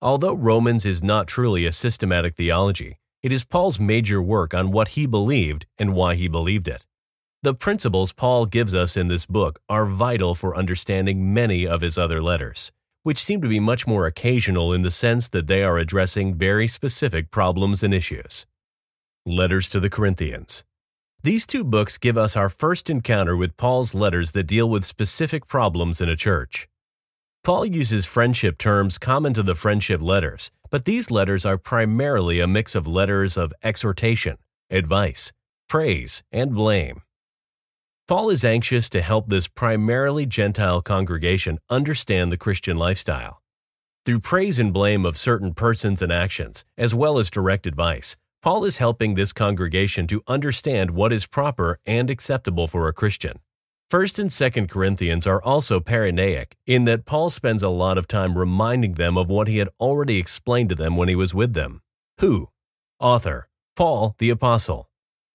Although 0.02 0.36
Romans 0.36 0.86
is 0.86 1.04
not 1.04 1.28
truly 1.28 1.66
a 1.66 1.74
systematic 1.74 2.38
theology, 2.38 2.98
it 3.22 3.34
is 3.34 3.44
Paul's 3.44 3.78
major 3.78 4.22
work 4.22 4.54
on 4.54 4.72
what 4.72 4.90
he 4.90 5.06
believed 5.06 5.66
and 5.78 5.94
why 5.94 6.16
he 6.16 6.30
believed 6.30 6.70
it. 6.70 6.86
The 7.44 7.54
principles 7.54 8.14
Paul 8.14 8.46
gives 8.46 8.74
us 8.74 8.96
in 8.96 9.10
this 9.10 9.26
book 9.26 9.60
are 9.68 9.86
vital 9.86 10.34
for 10.34 10.56
understanding 10.56 11.34
many 11.34 11.68
of 11.68 11.82
his 11.82 11.98
other 11.98 12.24
letters, 12.24 12.72
which 13.04 13.24
seem 13.24 13.42
to 13.42 13.48
be 13.48 13.60
much 13.60 13.88
more 13.88 14.06
occasional 14.06 14.74
in 14.74 14.82
the 14.82 14.92
sense 14.92 15.30
that 15.30 15.48
they 15.48 15.64
are 15.64 15.78
addressing 15.78 16.36
very 16.36 16.68
specific 16.68 17.32
problems 17.32 17.84
and 17.84 17.94
issues. 17.94 18.46
Letters 19.26 19.70
to 19.70 19.80
the 19.80 19.90
Corinthians. 19.90 20.64
These 21.24 21.46
two 21.46 21.64
books 21.64 21.98
give 21.98 22.18
us 22.18 22.36
our 22.36 22.50
first 22.50 22.90
encounter 22.90 23.38
with 23.38 23.58
Paul's 23.58 23.94
letters 23.94 24.32
that 24.32 24.48
deal 24.48 24.70
with 24.70 24.86
specific 24.86 25.48
problems 25.48 26.02
in 26.02 26.10
a 26.10 26.16
church. 26.16 26.68
Paul 27.44 27.66
uses 27.66 28.06
friendship 28.06 28.58
terms 28.58 28.98
common 28.98 29.34
to 29.34 29.44
the 29.44 29.56
friendship 29.56 30.02
letters, 30.02 30.52
but 30.70 30.86
these 30.86 31.12
letters 31.12 31.46
are 31.46 31.58
primarily 31.58 32.40
a 32.40 32.48
mix 32.48 32.76
of 32.76 32.88
letters 32.88 33.38
of 33.38 33.54
exhortation, 33.64 34.38
advice, 34.70 35.32
praise, 35.68 36.24
and 36.32 36.54
blame. 36.54 37.02
Paul 38.12 38.30
is 38.30 38.44
anxious 38.44 38.90
to 38.90 39.02
help 39.02 39.30
this 39.30 39.48
primarily 39.48 40.26
Gentile 40.26 40.82
congregation 40.82 41.60
understand 41.70 42.30
the 42.30 42.36
Christian 42.36 42.76
lifestyle. 42.76 43.42
Through 44.06 44.20
praise 44.20 44.60
and 44.60 44.74
blame 44.74 45.06
of 45.06 45.18
certain 45.18 45.54
persons 45.54 46.02
and 46.02 46.12
actions, 46.12 46.66
as 46.78 46.94
well 46.94 47.18
as 47.20 47.32
direct 47.32 47.66
advice, 47.66 48.18
Paul 48.42 48.66
is 48.66 48.80
helping 48.80 49.14
this 49.14 49.32
congregation 49.32 50.08
to 50.08 50.22
understand 50.28 50.92
what 50.92 51.14
is 51.14 51.26
proper 51.26 51.80
and 51.86 52.10
acceptable 52.10 52.68
for 52.68 52.90
a 52.90 52.94
Christian. 52.94 53.40
1st 53.90 54.20
and 54.20 54.30
2nd 54.30 54.70
Corinthians 54.70 55.26
are 55.26 55.42
also 55.42 55.80
paranaic 55.80 56.58
in 56.68 56.84
that 56.84 57.06
Paul 57.06 57.30
spends 57.30 57.64
a 57.64 57.70
lot 57.70 57.98
of 57.98 58.10
time 58.10 58.38
reminding 58.38 58.96
them 58.96 59.18
of 59.18 59.30
what 59.30 59.48
he 59.48 59.60
had 59.60 59.70
already 59.80 60.18
explained 60.18 60.68
to 60.68 60.76
them 60.76 60.98
when 60.98 61.08
he 61.08 61.16
was 61.16 61.34
with 61.34 61.54
them. 61.54 61.82
Who? 62.20 62.50
Author 63.00 63.48
Paul 63.78 64.16
the 64.18 64.32
Apostle. 64.32 64.90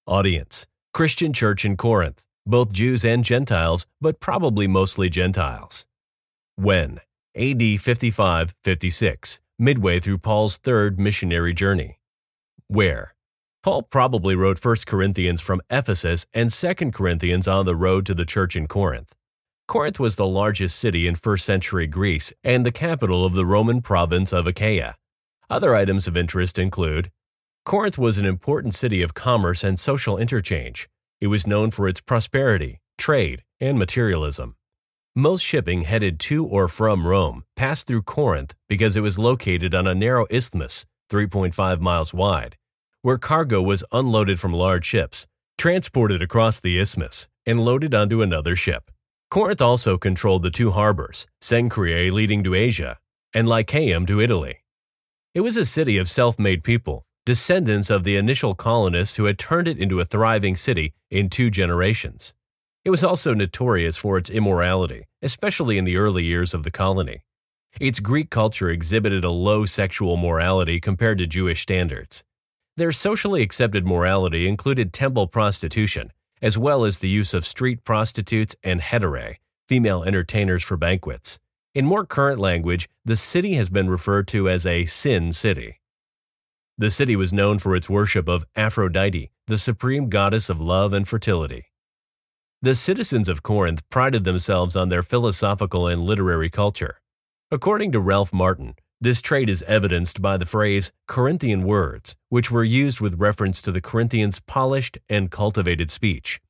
Audience 0.06 0.66
Christian 0.92 1.32
Church 1.32 1.64
in 1.64 1.76
Corinth, 1.78 2.22
both 2.46 2.72
Jews 2.72 3.04
and 3.04 3.24
Gentiles, 3.24 3.86
but 4.00 4.20
probably 4.20 4.66
mostly 4.66 5.10
Gentiles. 5.10 5.84
When? 6.54 7.00
AD 7.36 7.80
55 7.80 8.54
56, 8.64 9.40
midway 9.58 10.00
through 10.00 10.18
Paul's 10.18 10.56
third 10.56 10.98
missionary 10.98 11.52
journey. 11.52 11.98
Where? 12.68 13.14
Paul 13.62 13.82
probably 13.82 14.34
wrote 14.34 14.64
1 14.64 14.76
Corinthians 14.86 15.42
from 15.42 15.60
Ephesus 15.68 16.24
and 16.32 16.50
2 16.52 16.92
Corinthians 16.92 17.48
on 17.48 17.66
the 17.66 17.76
road 17.76 18.06
to 18.06 18.14
the 18.14 18.24
church 18.24 18.56
in 18.56 18.68
Corinth. 18.68 19.12
Corinth 19.68 19.98
was 19.98 20.14
the 20.14 20.26
largest 20.26 20.78
city 20.78 21.08
in 21.08 21.16
first 21.16 21.44
century 21.44 21.88
Greece 21.88 22.32
and 22.44 22.64
the 22.64 22.70
capital 22.70 23.24
of 23.24 23.34
the 23.34 23.44
Roman 23.44 23.82
province 23.82 24.32
of 24.32 24.46
Achaia. 24.46 24.94
Other 25.50 25.74
items 25.74 26.06
of 26.06 26.16
interest 26.16 26.58
include 26.58 27.10
Corinth 27.64 27.98
was 27.98 28.16
an 28.16 28.24
important 28.24 28.74
city 28.74 29.02
of 29.02 29.14
commerce 29.14 29.64
and 29.64 29.78
social 29.78 30.16
interchange. 30.16 30.88
It 31.18 31.28
was 31.28 31.46
known 31.46 31.70
for 31.70 31.88
its 31.88 32.02
prosperity, 32.02 32.80
trade, 32.98 33.42
and 33.58 33.78
materialism. 33.78 34.56
Most 35.14 35.40
shipping 35.40 35.82
headed 35.82 36.20
to 36.20 36.44
or 36.44 36.68
from 36.68 37.06
Rome 37.06 37.44
passed 37.56 37.86
through 37.86 38.02
Corinth 38.02 38.54
because 38.68 38.96
it 38.96 39.00
was 39.00 39.18
located 39.18 39.74
on 39.74 39.86
a 39.86 39.94
narrow 39.94 40.26
isthmus, 40.30 40.84
3.5 41.10 41.80
miles 41.80 42.12
wide, 42.12 42.58
where 43.00 43.16
cargo 43.16 43.62
was 43.62 43.82
unloaded 43.92 44.38
from 44.38 44.52
large 44.52 44.84
ships, 44.84 45.26
transported 45.56 46.20
across 46.20 46.60
the 46.60 46.78
isthmus, 46.78 47.28
and 47.46 47.64
loaded 47.64 47.94
onto 47.94 48.20
another 48.20 48.54
ship. 48.54 48.90
Corinth 49.30 49.62
also 49.62 49.96
controlled 49.96 50.42
the 50.42 50.50
two 50.50 50.72
harbors, 50.72 51.26
Cenchreae 51.40 52.12
leading 52.12 52.44
to 52.44 52.54
Asia, 52.54 52.98
and 53.32 53.48
Lechaeum 53.48 54.06
to 54.06 54.20
Italy. 54.20 54.62
It 55.32 55.40
was 55.40 55.56
a 55.56 55.64
city 55.64 55.96
of 55.96 56.10
self 56.10 56.38
made 56.38 56.62
people, 56.62 57.05
descendants 57.26 57.90
of 57.90 58.04
the 58.04 58.16
initial 58.16 58.54
colonists 58.54 59.16
who 59.16 59.24
had 59.24 59.36
turned 59.36 59.66
it 59.66 59.78
into 59.78 59.98
a 59.98 60.04
thriving 60.04 60.54
city 60.54 60.94
in 61.10 61.28
two 61.28 61.50
generations. 61.50 62.32
It 62.84 62.90
was 62.90 63.02
also 63.02 63.34
notorious 63.34 63.96
for 63.96 64.16
its 64.16 64.30
immorality, 64.30 65.02
especially 65.20 65.76
in 65.76 65.84
the 65.84 65.96
early 65.96 66.22
years 66.22 66.54
of 66.54 66.62
the 66.62 66.70
colony. 66.70 67.24
Its 67.80 67.98
Greek 67.98 68.30
culture 68.30 68.70
exhibited 68.70 69.24
a 69.24 69.30
low 69.30 69.66
sexual 69.66 70.16
morality 70.16 70.80
compared 70.80 71.18
to 71.18 71.26
Jewish 71.26 71.62
standards. 71.62 72.22
Their 72.76 72.92
socially 72.92 73.42
accepted 73.42 73.84
morality 73.84 74.46
included 74.46 74.92
temple 74.92 75.26
prostitution, 75.26 76.12
as 76.40 76.56
well 76.56 76.84
as 76.84 77.00
the 77.00 77.08
use 77.08 77.34
of 77.34 77.44
street 77.44 77.82
prostitutes 77.82 78.54
and 78.62 78.80
hetaerae, 78.80 79.38
female 79.66 80.04
entertainers 80.04 80.62
for 80.62 80.76
banquets. 80.76 81.40
In 81.74 81.86
more 81.86 82.06
current 82.06 82.38
language, 82.38 82.88
the 83.04 83.16
city 83.16 83.54
has 83.54 83.68
been 83.68 83.90
referred 83.90 84.28
to 84.28 84.48
as 84.48 84.64
a 84.64 84.84
sin 84.84 85.32
city. 85.32 85.80
The 86.78 86.90
city 86.90 87.16
was 87.16 87.32
known 87.32 87.58
for 87.58 87.74
its 87.74 87.88
worship 87.88 88.28
of 88.28 88.44
Aphrodite, 88.54 89.30
the 89.46 89.56
supreme 89.56 90.10
goddess 90.10 90.50
of 90.50 90.60
love 90.60 90.92
and 90.92 91.08
fertility. 91.08 91.72
The 92.60 92.74
citizens 92.74 93.30
of 93.30 93.42
Corinth 93.42 93.82
prided 93.88 94.24
themselves 94.24 94.76
on 94.76 94.90
their 94.90 95.02
philosophical 95.02 95.86
and 95.86 96.02
literary 96.02 96.50
culture. 96.50 97.00
According 97.50 97.92
to 97.92 98.00
Ralph 98.00 98.30
Martin, 98.30 98.74
this 99.00 99.22
trait 99.22 99.48
is 99.48 99.62
evidenced 99.62 100.20
by 100.20 100.36
the 100.36 100.44
phrase 100.44 100.92
Corinthian 101.08 101.62
words, 101.62 102.14
which 102.28 102.50
were 102.50 102.64
used 102.64 103.00
with 103.00 103.20
reference 103.20 103.62
to 103.62 103.72
the 103.72 103.80
Corinthians' 103.80 104.40
polished 104.40 104.98
and 105.08 105.30
cultivated 105.30 105.90
speech. 105.90 106.42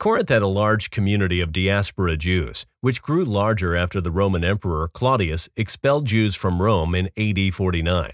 Corinth 0.00 0.28
had 0.28 0.42
a 0.42 0.48
large 0.48 0.90
community 0.90 1.40
of 1.40 1.52
diaspora 1.52 2.16
Jews, 2.16 2.66
which 2.80 3.00
grew 3.00 3.24
larger 3.24 3.76
after 3.76 4.00
the 4.00 4.10
Roman 4.10 4.42
Emperor 4.42 4.88
Claudius 4.88 5.48
expelled 5.56 6.06
Jews 6.06 6.34
from 6.34 6.60
Rome 6.60 6.96
in 6.96 7.10
AD 7.16 7.54
49. 7.54 8.12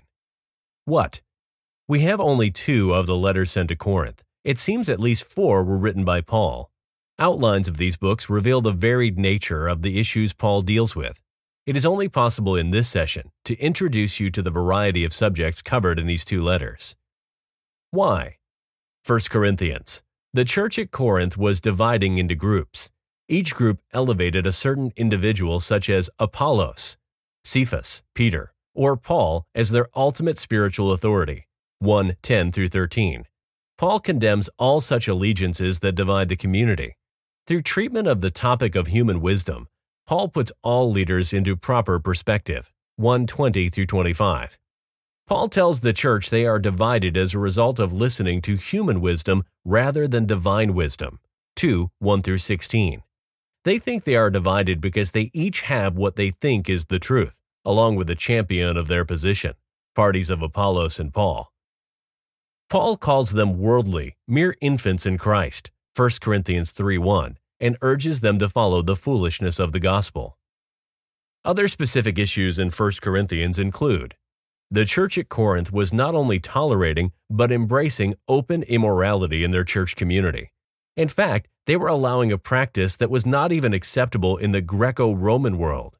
What? 0.84 1.20
We 1.86 2.00
have 2.00 2.20
only 2.20 2.50
two 2.50 2.92
of 2.92 3.06
the 3.06 3.16
letters 3.16 3.52
sent 3.52 3.68
to 3.68 3.76
Corinth. 3.76 4.22
It 4.44 4.58
seems 4.58 4.88
at 4.88 4.98
least 4.98 5.24
four 5.24 5.62
were 5.62 5.78
written 5.78 6.04
by 6.04 6.20
Paul. 6.20 6.70
Outlines 7.18 7.68
of 7.68 7.76
these 7.76 7.96
books 7.96 8.28
reveal 8.28 8.60
the 8.60 8.72
varied 8.72 9.18
nature 9.18 9.68
of 9.68 9.82
the 9.82 10.00
issues 10.00 10.32
Paul 10.32 10.62
deals 10.62 10.96
with. 10.96 11.20
It 11.66 11.76
is 11.76 11.86
only 11.86 12.08
possible 12.08 12.56
in 12.56 12.70
this 12.72 12.88
session 12.88 13.30
to 13.44 13.56
introduce 13.60 14.18
you 14.18 14.30
to 14.32 14.42
the 14.42 14.50
variety 14.50 15.04
of 15.04 15.12
subjects 15.12 15.62
covered 15.62 16.00
in 16.00 16.08
these 16.08 16.24
two 16.24 16.42
letters. 16.42 16.96
Why? 17.92 18.38
1 19.06 19.20
Corinthians. 19.30 20.02
The 20.34 20.44
church 20.44 20.78
at 20.80 20.90
Corinth 20.90 21.36
was 21.36 21.60
dividing 21.60 22.18
into 22.18 22.34
groups. 22.34 22.90
Each 23.28 23.54
group 23.54 23.80
elevated 23.92 24.46
a 24.46 24.52
certain 24.52 24.92
individual, 24.96 25.60
such 25.60 25.88
as 25.88 26.10
Apollos, 26.18 26.96
Cephas, 27.44 28.02
Peter, 28.14 28.52
or 28.74 28.96
Paul 28.96 29.46
as 29.54 29.70
their 29.70 29.88
ultimate 29.94 30.38
spiritual 30.38 30.92
authority. 30.92 31.46
1 31.78 32.16
10 32.22 32.52
through 32.52 32.68
13. 32.68 33.24
Paul 33.78 33.98
condemns 33.98 34.48
all 34.58 34.80
such 34.80 35.08
allegiances 35.08 35.80
that 35.80 35.96
divide 35.96 36.28
the 36.28 36.36
community. 36.36 36.96
Through 37.46 37.62
treatment 37.62 38.06
of 38.06 38.20
the 38.20 38.30
topic 38.30 38.76
of 38.76 38.86
human 38.86 39.20
wisdom, 39.20 39.66
Paul 40.06 40.28
puts 40.28 40.52
all 40.62 40.90
leaders 40.90 41.32
into 41.32 41.56
proper 41.56 41.98
perspective. 41.98 42.72
120 42.96 43.68
through 43.70 43.86
25. 43.86 44.58
Paul 45.26 45.48
tells 45.48 45.80
the 45.80 45.92
church 45.92 46.30
they 46.30 46.46
are 46.46 46.58
divided 46.58 47.16
as 47.16 47.34
a 47.34 47.38
result 47.38 47.78
of 47.78 47.92
listening 47.92 48.42
to 48.42 48.56
human 48.56 49.00
wisdom 49.00 49.44
rather 49.64 50.06
than 50.06 50.26
divine 50.26 50.74
wisdom. 50.74 51.18
2 51.56 51.90
1 51.98 52.22
through 52.22 52.38
16. 52.38 53.02
They 53.64 53.78
think 53.78 54.04
they 54.04 54.16
are 54.16 54.30
divided 54.30 54.80
because 54.80 55.10
they 55.10 55.30
each 55.32 55.62
have 55.62 55.96
what 55.96 56.16
they 56.16 56.30
think 56.30 56.68
is 56.68 56.86
the 56.86 56.98
truth 56.98 57.41
along 57.64 57.96
with 57.96 58.06
the 58.06 58.14
champion 58.14 58.76
of 58.76 58.88
their 58.88 59.04
position, 59.04 59.54
parties 59.94 60.30
of 60.30 60.42
Apollos 60.42 60.98
and 60.98 61.12
Paul. 61.12 61.52
Paul 62.70 62.96
calls 62.96 63.32
them 63.32 63.58
worldly, 63.58 64.16
mere 64.26 64.56
infants 64.60 65.04
in 65.04 65.18
Christ, 65.18 65.70
1 65.94 66.10
Corinthians 66.20 66.72
3 66.72 66.98
1, 66.98 67.38
and 67.60 67.76
urges 67.82 68.20
them 68.20 68.38
to 68.38 68.48
follow 68.48 68.82
the 68.82 68.96
foolishness 68.96 69.58
of 69.58 69.72
the 69.72 69.80
gospel. 69.80 70.38
Other 71.44 71.68
specific 71.68 72.18
issues 72.18 72.58
in 72.58 72.70
1 72.70 72.92
Corinthians 73.02 73.58
include 73.58 74.16
the 74.70 74.86
church 74.86 75.18
at 75.18 75.28
Corinth 75.28 75.70
was 75.70 75.92
not 75.92 76.14
only 76.14 76.40
tolerating, 76.40 77.12
but 77.28 77.52
embracing 77.52 78.14
open 78.26 78.62
immorality 78.62 79.44
in 79.44 79.50
their 79.50 79.64
church 79.64 79.96
community. 79.96 80.50
In 80.96 81.08
fact, 81.08 81.48
they 81.66 81.76
were 81.76 81.88
allowing 81.88 82.32
a 82.32 82.38
practice 82.38 82.96
that 82.96 83.10
was 83.10 83.26
not 83.26 83.52
even 83.52 83.74
acceptable 83.74 84.38
in 84.38 84.52
the 84.52 84.62
Greco 84.62 85.12
Roman 85.12 85.58
world. 85.58 85.98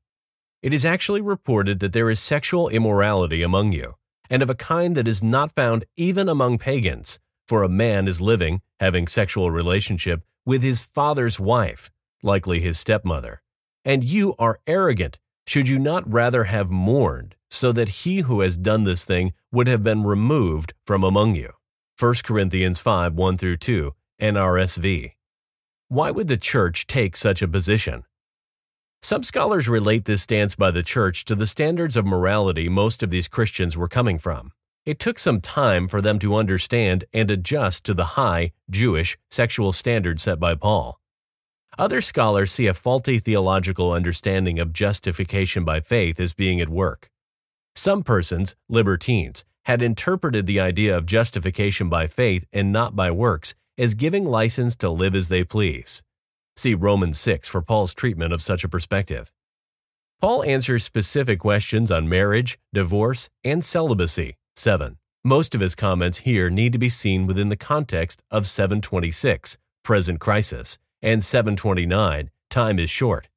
It 0.63 0.73
is 0.73 0.85
actually 0.85 1.21
reported 1.21 1.81
that 1.81 1.93
there 1.93 2.09
is 2.09 2.21
sexual 2.21 2.69
immorality 2.69 3.43
among 3.43 3.73
you, 3.73 3.97
and 4.31 4.45
of 4.45 4.49
a 4.49 4.55
kind 4.55 4.97
that 4.97 5.09
is 5.09 5.21
not 5.21 5.57
found 5.57 5.85
even 5.97 6.29
among 6.29 6.59
pagans, 6.59 7.19
for 7.49 7.65
a 7.65 7.69
man 7.69 8.07
is 8.07 8.21
living, 8.21 8.63
having 8.79 9.09
sexual 9.09 9.51
relationship 9.51 10.23
with 10.47 10.63
his 10.63 10.81
father's 10.81 11.41
wife, 11.41 11.91
likely 12.23 12.61
his 12.61 12.79
stepmother. 12.79 13.43
And 13.85 14.05
you 14.05 14.37
are 14.39 14.61
arrogant. 14.69 15.19
Should 15.49 15.69
you 15.69 15.81
not 15.81 16.11
rather 16.11 16.45
have 16.45 16.71
mourned, 16.71 17.35
so 17.51 17.73
that 17.73 17.89
he 17.89 18.21
who 18.21 18.41
has 18.41 18.57
done 18.57 18.85
this 18.85 19.03
thing 19.03 19.33
would 19.51 19.67
have 19.67 19.83
been 19.83 20.05
removed 20.05 20.75
from 20.87 21.03
among 21.03 21.35
you? 21.35 21.51
1 21.99 22.15
Corinthians 22.23 22.79
5 22.79 23.15
1 23.15 23.37
through 23.37 23.57
2, 23.57 23.93
NRSV. 24.21 25.13
Why 25.89 26.11
would 26.13 26.29
the 26.29 26.37
church 26.37 26.87
take 26.87 27.17
such 27.17 27.43
a 27.43 27.49
position? 27.49 28.05
Some 29.05 29.25
scholars 29.25 29.69
relate 29.69 30.05
this 30.05 30.23
stance 30.23 30.55
by 30.55 30.71
the 30.71 30.85
church 30.85 31.25
to 31.25 31.35
the 31.35 31.47
standards 31.49 31.97
of 31.97 32.07
morality 32.07 32.69
most 32.69 33.03
of 33.03 33.11
these 33.11 33.27
Christians 33.27 33.77
were 33.77 33.89
coming 33.89 34.17
from. 34.17 34.53
It 34.87 35.01
took 35.01 35.19
some 35.19 35.41
time 35.41 35.89
for 35.89 36.01
them 36.01 36.21
to 36.21 36.37
understand 36.37 37.05
and 37.13 37.29
adjust 37.29 37.85
to 37.87 37.95
the 37.95 38.15
high, 38.15 38.53
Jewish, 38.71 39.19
sexual 39.29 39.73
standards 39.73 40.23
set 40.23 40.39
by 40.39 40.55
Paul. 40.55 41.01
Other 41.77 42.01
scholars 42.01 42.53
see 42.53 42.69
a 42.69 42.75
faulty 42.75 43.19
theological 43.19 43.93
understanding 43.93 44.61
of 44.61 44.73
justification 44.73 45.65
by 45.65 45.81
faith 45.81 46.21
as 46.21 46.33
being 46.33 46.61
at 46.61 46.69
work. 46.69 47.11
Some 47.75 48.05
persons, 48.05 48.55
libertines, 48.69 49.45
had 49.65 49.83
interpreted 49.83 50.47
the 50.47 50.61
idea 50.61 50.97
of 50.97 51.07
justification 51.07 51.89
by 51.89 52.07
faith 52.07 52.45
and 52.53 52.73
not 52.73 52.95
by 52.95 53.11
works 53.11 53.57
as 53.77 53.95
giving 53.95 54.25
license 54.25 54.77
to 54.77 54.91
live 54.91 55.17
as 55.17 55.27
they 55.27 55.43
please. 55.43 56.05
See 56.57 56.75
Romans 56.75 57.19
6 57.19 57.49
for 57.49 57.63
Paul's 57.63 57.95
treatment 57.95 58.33
of 58.33 58.43
such 58.43 58.65
a 58.65 58.69
perspective. 58.69 59.33
Paul 60.21 60.45
answers 60.45 60.85
specific 60.85 61.41
questions 61.41 61.91
on 61.91 62.09
marriage, 62.09 62.59
divorce, 62.73 63.29
and 63.43 63.65
celibacy. 63.65 64.37
7. 64.55 64.99
Most 65.25 65.55
of 65.55 65.61
his 65.61 65.75
comments 65.75 66.19
here 66.19 66.51
need 66.51 66.73
to 66.73 66.79
be 66.79 66.89
seen 66.89 67.27
within 67.27 67.49
the 67.49 67.57
context 67.57 68.23
of 68.31 68.49
726, 68.49 69.57
present 69.83 70.21
crisis, 70.21 70.79
and 71.01 71.25
729, 71.25 72.31
time 72.51 72.79
is 72.79 72.91
short. 72.91 73.29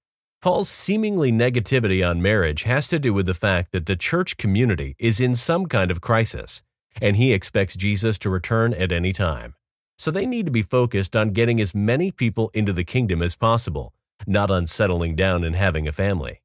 Paul's 0.41 0.69
seemingly 0.69 1.31
negativity 1.31 2.07
on 2.07 2.21
marriage 2.21 2.63
has 2.63 2.87
to 2.89 2.99
do 2.99 3.13
with 3.13 3.25
the 3.25 3.33
fact 3.33 3.71
that 3.71 3.87
the 3.87 3.95
church 3.95 4.37
community 4.37 4.95
is 4.99 5.19
in 5.19 5.35
some 5.35 5.65
kind 5.65 5.89
of 5.89 6.01
crisis, 6.01 6.61
and 7.01 7.15
he 7.15 7.33
expects 7.33 7.75
Jesus 7.75 8.19
to 8.19 8.29
return 8.29 8.73
at 8.73 8.91
any 8.91 9.11
time. 9.11 9.55
So 9.97 10.11
they 10.11 10.25
need 10.25 10.45
to 10.45 10.51
be 10.51 10.61
focused 10.61 11.15
on 11.15 11.31
getting 11.31 11.61
as 11.61 11.73
many 11.73 12.11
people 12.11 12.51
into 12.53 12.73
the 12.73 12.83
kingdom 12.83 13.21
as 13.21 13.35
possible, 13.35 13.93
not 14.27 14.51
on 14.51 14.67
settling 14.67 15.15
down 15.15 15.43
and 15.43 15.55
having 15.55 15.87
a 15.87 15.93
family. 15.93 16.41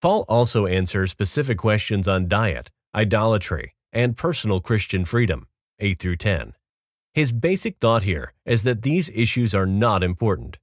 Paul 0.00 0.24
also 0.28 0.66
answers 0.66 1.10
specific 1.10 1.58
questions 1.58 2.08
on 2.08 2.28
diet, 2.28 2.70
idolatry, 2.94 3.74
and 3.92 4.16
personal 4.16 4.60
Christian 4.60 5.04
freedom, 5.04 5.46
8 5.78 5.98
through 5.98 6.16
10. 6.16 6.54
His 7.12 7.32
basic 7.32 7.78
thought 7.78 8.04
here 8.04 8.34
is 8.46 8.62
that 8.62 8.82
these 8.82 9.10
issues 9.10 9.54
are 9.54 9.66
not 9.66 10.02
important. 10.02 10.58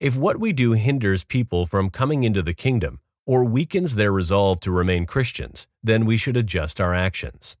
If 0.00 0.16
what 0.16 0.40
we 0.40 0.52
do 0.52 0.72
hinders 0.72 1.24
people 1.24 1.66
from 1.66 1.90
coming 1.90 2.24
into 2.24 2.42
the 2.42 2.54
kingdom 2.54 3.00
or 3.26 3.44
weakens 3.44 3.94
their 3.94 4.10
resolve 4.10 4.60
to 4.60 4.70
remain 4.70 5.06
Christians, 5.06 5.68
then 5.82 6.04
we 6.06 6.16
should 6.16 6.36
adjust 6.36 6.80
our 6.80 6.94
actions. 6.94 7.56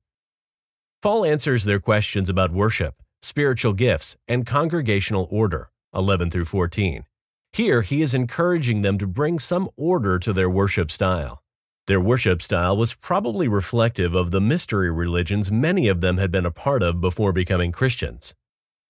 Paul 1.00 1.24
answers 1.24 1.64
their 1.64 1.80
questions 1.80 2.28
about 2.28 2.50
worship, 2.50 3.02
spiritual 3.24 3.72
gifts, 3.72 4.16
and 4.28 4.46
congregational 4.46 5.26
order, 5.30 5.70
11 5.94 6.30
through 6.30 6.44
14. 6.44 7.04
Here, 7.52 7.82
he 7.82 8.02
is 8.02 8.14
encouraging 8.14 8.82
them 8.82 8.98
to 8.98 9.06
bring 9.06 9.38
some 9.38 9.70
order 9.76 10.18
to 10.18 10.32
their 10.32 10.50
worship 10.50 10.90
style. 10.90 11.42
Their 11.86 12.00
worship 12.00 12.42
style 12.42 12.76
was 12.76 12.94
probably 12.94 13.46
reflective 13.46 14.14
of 14.14 14.30
the 14.30 14.40
mystery 14.40 14.90
religions 14.90 15.52
many 15.52 15.86
of 15.88 16.00
them 16.00 16.18
had 16.18 16.30
been 16.30 16.46
a 16.46 16.50
part 16.50 16.82
of 16.82 17.00
before 17.00 17.32
becoming 17.32 17.72
Christians. 17.72 18.34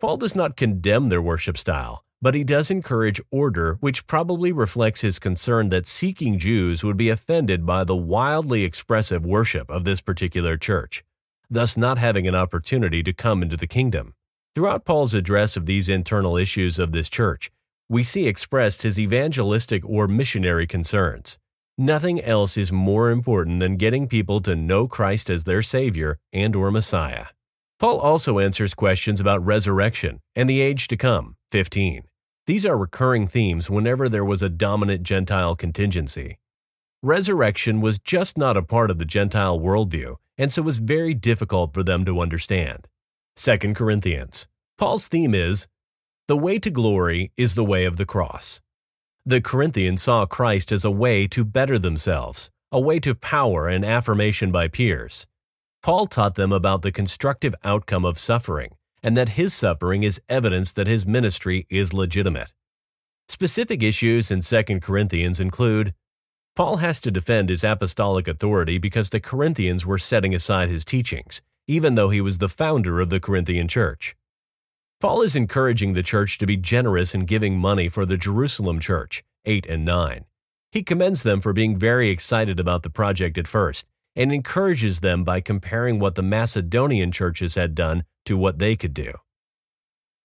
Paul 0.01 0.17
does 0.17 0.35
not 0.35 0.57
condemn 0.57 1.09
their 1.09 1.23
worship 1.23 1.59
style, 1.59 2.05
but 2.23 2.35
he 2.35 2.43
does 2.43 2.71
encourage 2.71 3.21
order, 3.31 3.77
which 3.81 4.07
probably 4.07 4.51
reflects 4.51 5.03
his 5.03 5.19
concern 5.19 5.69
that 5.69 5.87
seeking 5.87 6.39
Jews 6.39 6.83
would 6.83 6.97
be 6.97 7.11
offended 7.11 7.67
by 7.67 7.85
the 7.85 7.97
wildly 7.97 8.65
expressive 8.65 9.27
worship 9.27 9.69
of 9.71 9.85
this 9.85 10.01
particular 10.01 10.57
church, 10.57 11.05
thus 11.51 11.77
not 11.77 11.99
having 11.99 12.27
an 12.27 12.35
opportunity 12.35 13.03
to 13.03 13.13
come 13.13 13.43
into 13.43 13.57
the 13.57 13.67
kingdom. 13.67 14.15
Throughout 14.55 14.85
Paul's 14.85 15.15
address 15.15 15.57
of 15.57 15.67
these 15.67 15.89
internal 15.89 16.37
issues 16.37 16.79
of 16.79 16.93
this 16.93 17.11
church, 17.11 17.51
we 17.89 18.05
see 18.05 18.29
expressed 18.29 18.83
his 18.83 19.01
evangelistic 19.01 19.85
or 19.85 20.07
missionary 20.07 20.65
concerns. 20.65 21.39
Nothing 21.77 22.21
else 22.21 22.57
is 22.57 22.71
more 22.71 23.11
important 23.11 23.59
than 23.59 23.77
getting 23.77 24.07
people 24.07 24.41
to 24.43 24.55
know 24.55 24.87
Christ 24.87 25.29
as 25.29 25.43
their 25.43 25.61
Savior 25.61 26.19
and 26.33 26.55
or 26.55 26.71
Messiah. 26.71 27.27
Paul 27.81 27.99
also 27.99 28.39
answers 28.39 28.75
questions 28.75 29.19
about 29.19 29.45
resurrection 29.45 30.21
and 30.37 30.49
the 30.49 30.61
age 30.61 30.87
to 30.87 30.97
come, 30.97 31.35
15. 31.51 32.05
These 32.47 32.65
are 32.65 32.79
recurring 32.79 33.27
themes 33.27 33.69
whenever 33.69 34.09
there 34.09 34.25
was 34.25 34.41
a 34.41 34.49
dominant 34.49 35.03
Gentile 35.03 35.57
contingency. 35.57 36.39
Resurrection 37.03 37.81
was 37.81 37.99
just 37.99 38.39
not 38.39 38.57
a 38.57 38.63
part 38.63 38.93
of 38.93 39.01
the 39.01 39.05
Gentile 39.05 39.59
worldview, 39.59 40.15
and 40.39 40.53
so 40.53 40.63
was 40.63 40.79
very 40.79 41.13
difficult 41.13 41.75
for 41.75 41.83
them 41.83 42.05
to 42.05 42.21
understand. 42.21 42.87
2 43.37 43.75
Corinthians. 43.75 44.47
Paul's 44.79 45.09
theme 45.09 45.35
is 45.35 45.67
The 46.29 46.37
way 46.37 46.61
to 46.61 46.71
glory 46.71 47.33
is 47.37 47.57
the 47.57 47.65
way 47.65 47.85
of 47.85 47.97
the 47.97 48.07
cross. 48.07 48.61
The 49.27 49.41
Corinthians 49.41 50.05
saw 50.05 50.25
Christ 50.25 50.71
as 50.71 50.85
a 50.85 50.91
way 50.91 51.27
to 51.29 51.45
better 51.45 51.77
themselves, 51.77 52.51
a 52.71 52.79
way 52.79 53.01
to 53.01 53.15
power 53.15 53.67
and 53.67 53.85
affirmation 53.85 54.53
by 54.53 54.69
peers. 54.69 55.27
Paul 55.83 56.07
taught 56.07 56.37
them 56.37 56.53
about 56.53 56.83
the 56.83 56.93
constructive 56.93 57.57
outcome 57.65 58.05
of 58.05 58.21
suffering 58.21 58.77
and 59.03 59.17
that 59.17 59.31
his 59.31 59.53
suffering 59.53 60.05
is 60.05 60.23
evidence 60.29 60.71
that 60.73 60.87
his 60.87 61.05
ministry 61.05 61.67
is 61.69 61.93
legitimate. 61.93 62.53
Specific 63.29 63.83
issues 63.83 64.31
in 64.31 64.43
2 64.43 64.81
Corinthians 64.81 65.41
include 65.41 65.93
Paul 66.55 66.77
has 66.77 67.01
to 67.01 67.11
defend 67.11 67.49
his 67.49 67.65
apostolic 67.65 68.29
authority 68.29 68.79
because 68.79 69.11
the 69.11 69.19
Corinthians 69.19 69.85
were 69.85 69.99
setting 69.99 70.35
aside 70.35 70.69
his 70.69 70.85
teachings, 70.85 71.43
even 71.67 71.95
though 71.95 72.11
he 72.11 72.21
was 72.21 72.39
the 72.39 72.49
founder 72.49 73.01
of 73.01 73.11
the 73.11 73.21
Corinthian 73.21 73.69
church. 73.69 74.15
Paul 75.01 75.23
is 75.23 75.37
encouraging 75.37 75.93
the 75.93 76.03
church 76.03 76.39
to 76.39 76.47
be 76.47 76.57
generous 76.57 77.15
in 77.15 77.27
giving 77.27 77.59
money 77.59 77.89
for 77.89 78.07
the 78.07 78.17
Jerusalem 78.17 78.81
church, 78.81 79.23
8 79.45 79.67
and 79.67 79.85
9. 79.85 80.25
He 80.73 80.83
commends 80.83 81.23
them 81.23 81.41
for 81.41 81.53
being 81.53 81.79
very 81.79 82.11
excited 82.11 82.59
about 82.59 82.83
the 82.83 82.91
project 82.91 83.39
at 83.39 83.47
first 83.47 83.87
and 84.17 84.33
encourages 84.33 85.01
them 85.01 85.25
by 85.25 85.41
comparing 85.41 85.99
what 85.99 86.15
the 86.15 86.23
Macedonian 86.23 87.13
churches 87.13 87.55
had 87.55 87.75
done 87.75 88.05
to 88.25 88.37
what 88.37 88.59
they 88.59 88.77
could 88.77 88.95
do. 88.95 89.13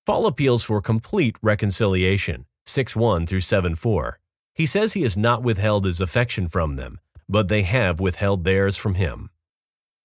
Paul 0.05 0.25
appeals 0.25 0.63
for 0.63 0.81
complete 0.81 1.35
reconciliation, 1.41 2.45
6 2.65 2.95
1 2.95 3.27
through 3.27 3.41
7 3.41 3.75
4. 3.75 4.19
He 4.55 4.65
says 4.65 4.93
he 4.93 5.03
has 5.03 5.17
not 5.17 5.43
withheld 5.43 5.85
his 5.85 6.01
affection 6.01 6.47
from 6.47 6.75
them, 6.75 6.99
but 7.27 7.47
they 7.47 7.63
have 7.63 7.99
withheld 7.99 8.43
theirs 8.43 8.75
from 8.75 8.95
him. 8.95 9.29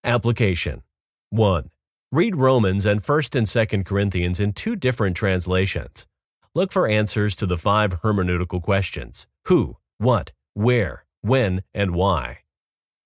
Application 0.04 0.82
1. 1.30 1.70
Read 2.12 2.36
Romans 2.36 2.86
and 2.86 3.02
1st 3.02 3.34
and 3.34 3.46
2nd 3.46 3.84
Corinthians 3.84 4.38
in 4.38 4.52
two 4.52 4.76
different 4.76 5.16
translations. 5.16 6.06
Look 6.54 6.70
for 6.70 6.86
answers 6.86 7.34
to 7.36 7.46
the 7.46 7.58
five 7.58 8.02
hermeneutical 8.02 8.62
questions 8.62 9.26
who, 9.46 9.76
what, 9.98 10.32
where, 10.52 11.04
when, 11.22 11.62
and 11.74 11.94
why. 11.94 12.38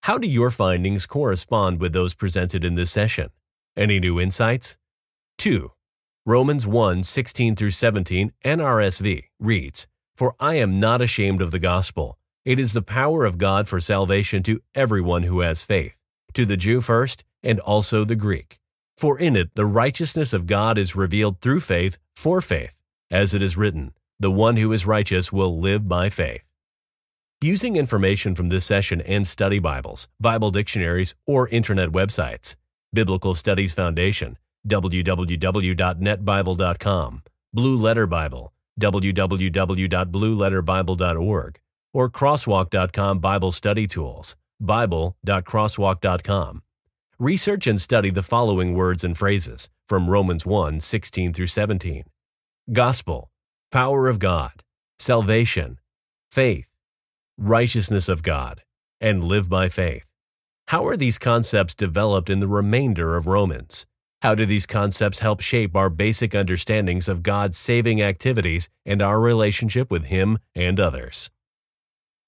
How 0.03 0.19
do 0.19 0.29
your 0.29 0.51
findings 0.51 1.07
correspond 1.07 1.81
with 1.81 1.93
those 1.93 2.15
presented 2.15 2.65
in 2.65 2.75
this 2.75 2.91
session? 2.91 3.31
Any 3.77 3.99
new 3.99 4.21
insights? 4.21 4.77
2. 5.39 5.73
Romans 6.27 6.67
1 6.67 7.03
16 7.05 7.57
through 7.57 7.71
17 7.71 8.33
NRSV 8.45 9.25
reads, 9.41 9.87
For 10.17 10.35
I 10.39 10.55
am 10.57 10.79
not 10.79 11.01
ashamed 11.01 11.41
of 11.41 11.51
the 11.51 11.59
gospel. 11.59 12.19
It 12.45 12.59
is 12.59 12.73
the 12.73 12.83
power 12.83 13.25
of 13.25 13.39
God 13.39 13.69
for 13.69 13.81
salvation 13.81 14.43
to 14.43 14.61
everyone 14.75 15.23
who 15.23 15.41
has 15.41 15.65
faith, 15.65 15.99
to 16.35 16.45
the 16.45 16.57
Jew 16.57 16.81
first, 16.81 17.25
and 17.43 17.61
also 17.61 18.05
the 18.05 18.17
Greek. 18.17 18.59
For 18.97 19.19
in 19.19 19.37
it 19.37 19.51
the 19.55 19.67
righteousness 19.67 20.33
of 20.33 20.47
God 20.47 20.79
is 20.79 20.97
revealed 20.97 21.41
through 21.41 21.61
faith 21.61 21.99
for 22.17 22.41
faith, 22.41 22.79
as 23.11 23.35
it 23.35 23.43
is 23.43 23.57
written, 23.57 23.93
The 24.19 24.31
one 24.31 24.57
who 24.57 24.73
is 24.73 24.87
righteous 24.87 25.33
will 25.33 25.61
live 25.61 25.89
by 25.89 26.11
faith. 26.11 26.43
Using 27.41 27.77
information 27.77 28.35
from 28.35 28.49
this 28.49 28.65
session 28.65 29.01
and 29.03 29.25
study 29.25 29.61
Bibles, 29.61 30.09
Bible 30.19 30.51
dictionaries, 30.51 31.15
or 31.25 31.49
internet 31.51 31.91
websites, 31.91 32.57
Biblical 32.93 33.37
Studies 33.37 33.73
Foundation, 33.73 34.37
www.netbible.com, 34.67 37.23
Blue 37.53 37.79
Letter 37.79 38.09
Bible, 38.09 38.53
www.blueletterbible.org, 38.81 41.61
or 41.95 42.11
crosswalk.com 42.11 43.19
Bible 43.21 43.53
Study 43.53 43.87
Tools, 43.87 44.35
bible.crosswalk.com. 44.61 46.63
Research 47.21 47.67
and 47.67 47.81
study 47.81 48.11
the 48.11 48.23
following 48.23 48.75
words 48.75 49.03
and 49.03 49.19
phrases 49.19 49.69
from 49.89 50.09
Romans 50.09 50.47
1 50.47 50.79
16 50.79 51.33
through 51.33 51.49
17 51.49 52.05
Gospel, 52.73 53.29
power 53.73 54.07
of 54.07 54.21
God, 54.21 54.63
salvation, 55.01 55.81
faith, 56.31 56.69
righteousness 57.37 58.09
of 58.09 58.23
God, 58.23 58.63
and 59.01 59.25
live 59.25 59.49
by 59.49 59.69
faith. 59.69 60.05
How 60.69 60.87
are 60.87 60.97
these 60.97 61.19
concepts 61.19 61.75
developed 61.75 62.31
in 62.31 62.39
the 62.39 62.47
remainder 62.47 63.17
of 63.17 63.27
Romans? 63.27 63.85
How 64.23 64.37
do 64.37 64.47
these 64.47 64.67
concepts 64.67 65.19
help 65.19 65.41
shape 65.41 65.75
our 65.75 65.91
basic 65.91 66.37
understandings 66.37 67.09
of 67.09 67.25
God's 67.25 67.59
saving 67.59 68.01
activities 68.01 68.69
and 68.87 69.03
our 69.03 69.19
relationship 69.19 69.91
with 69.91 70.05
Him 70.05 70.39
and 70.55 70.79
others? 70.79 71.31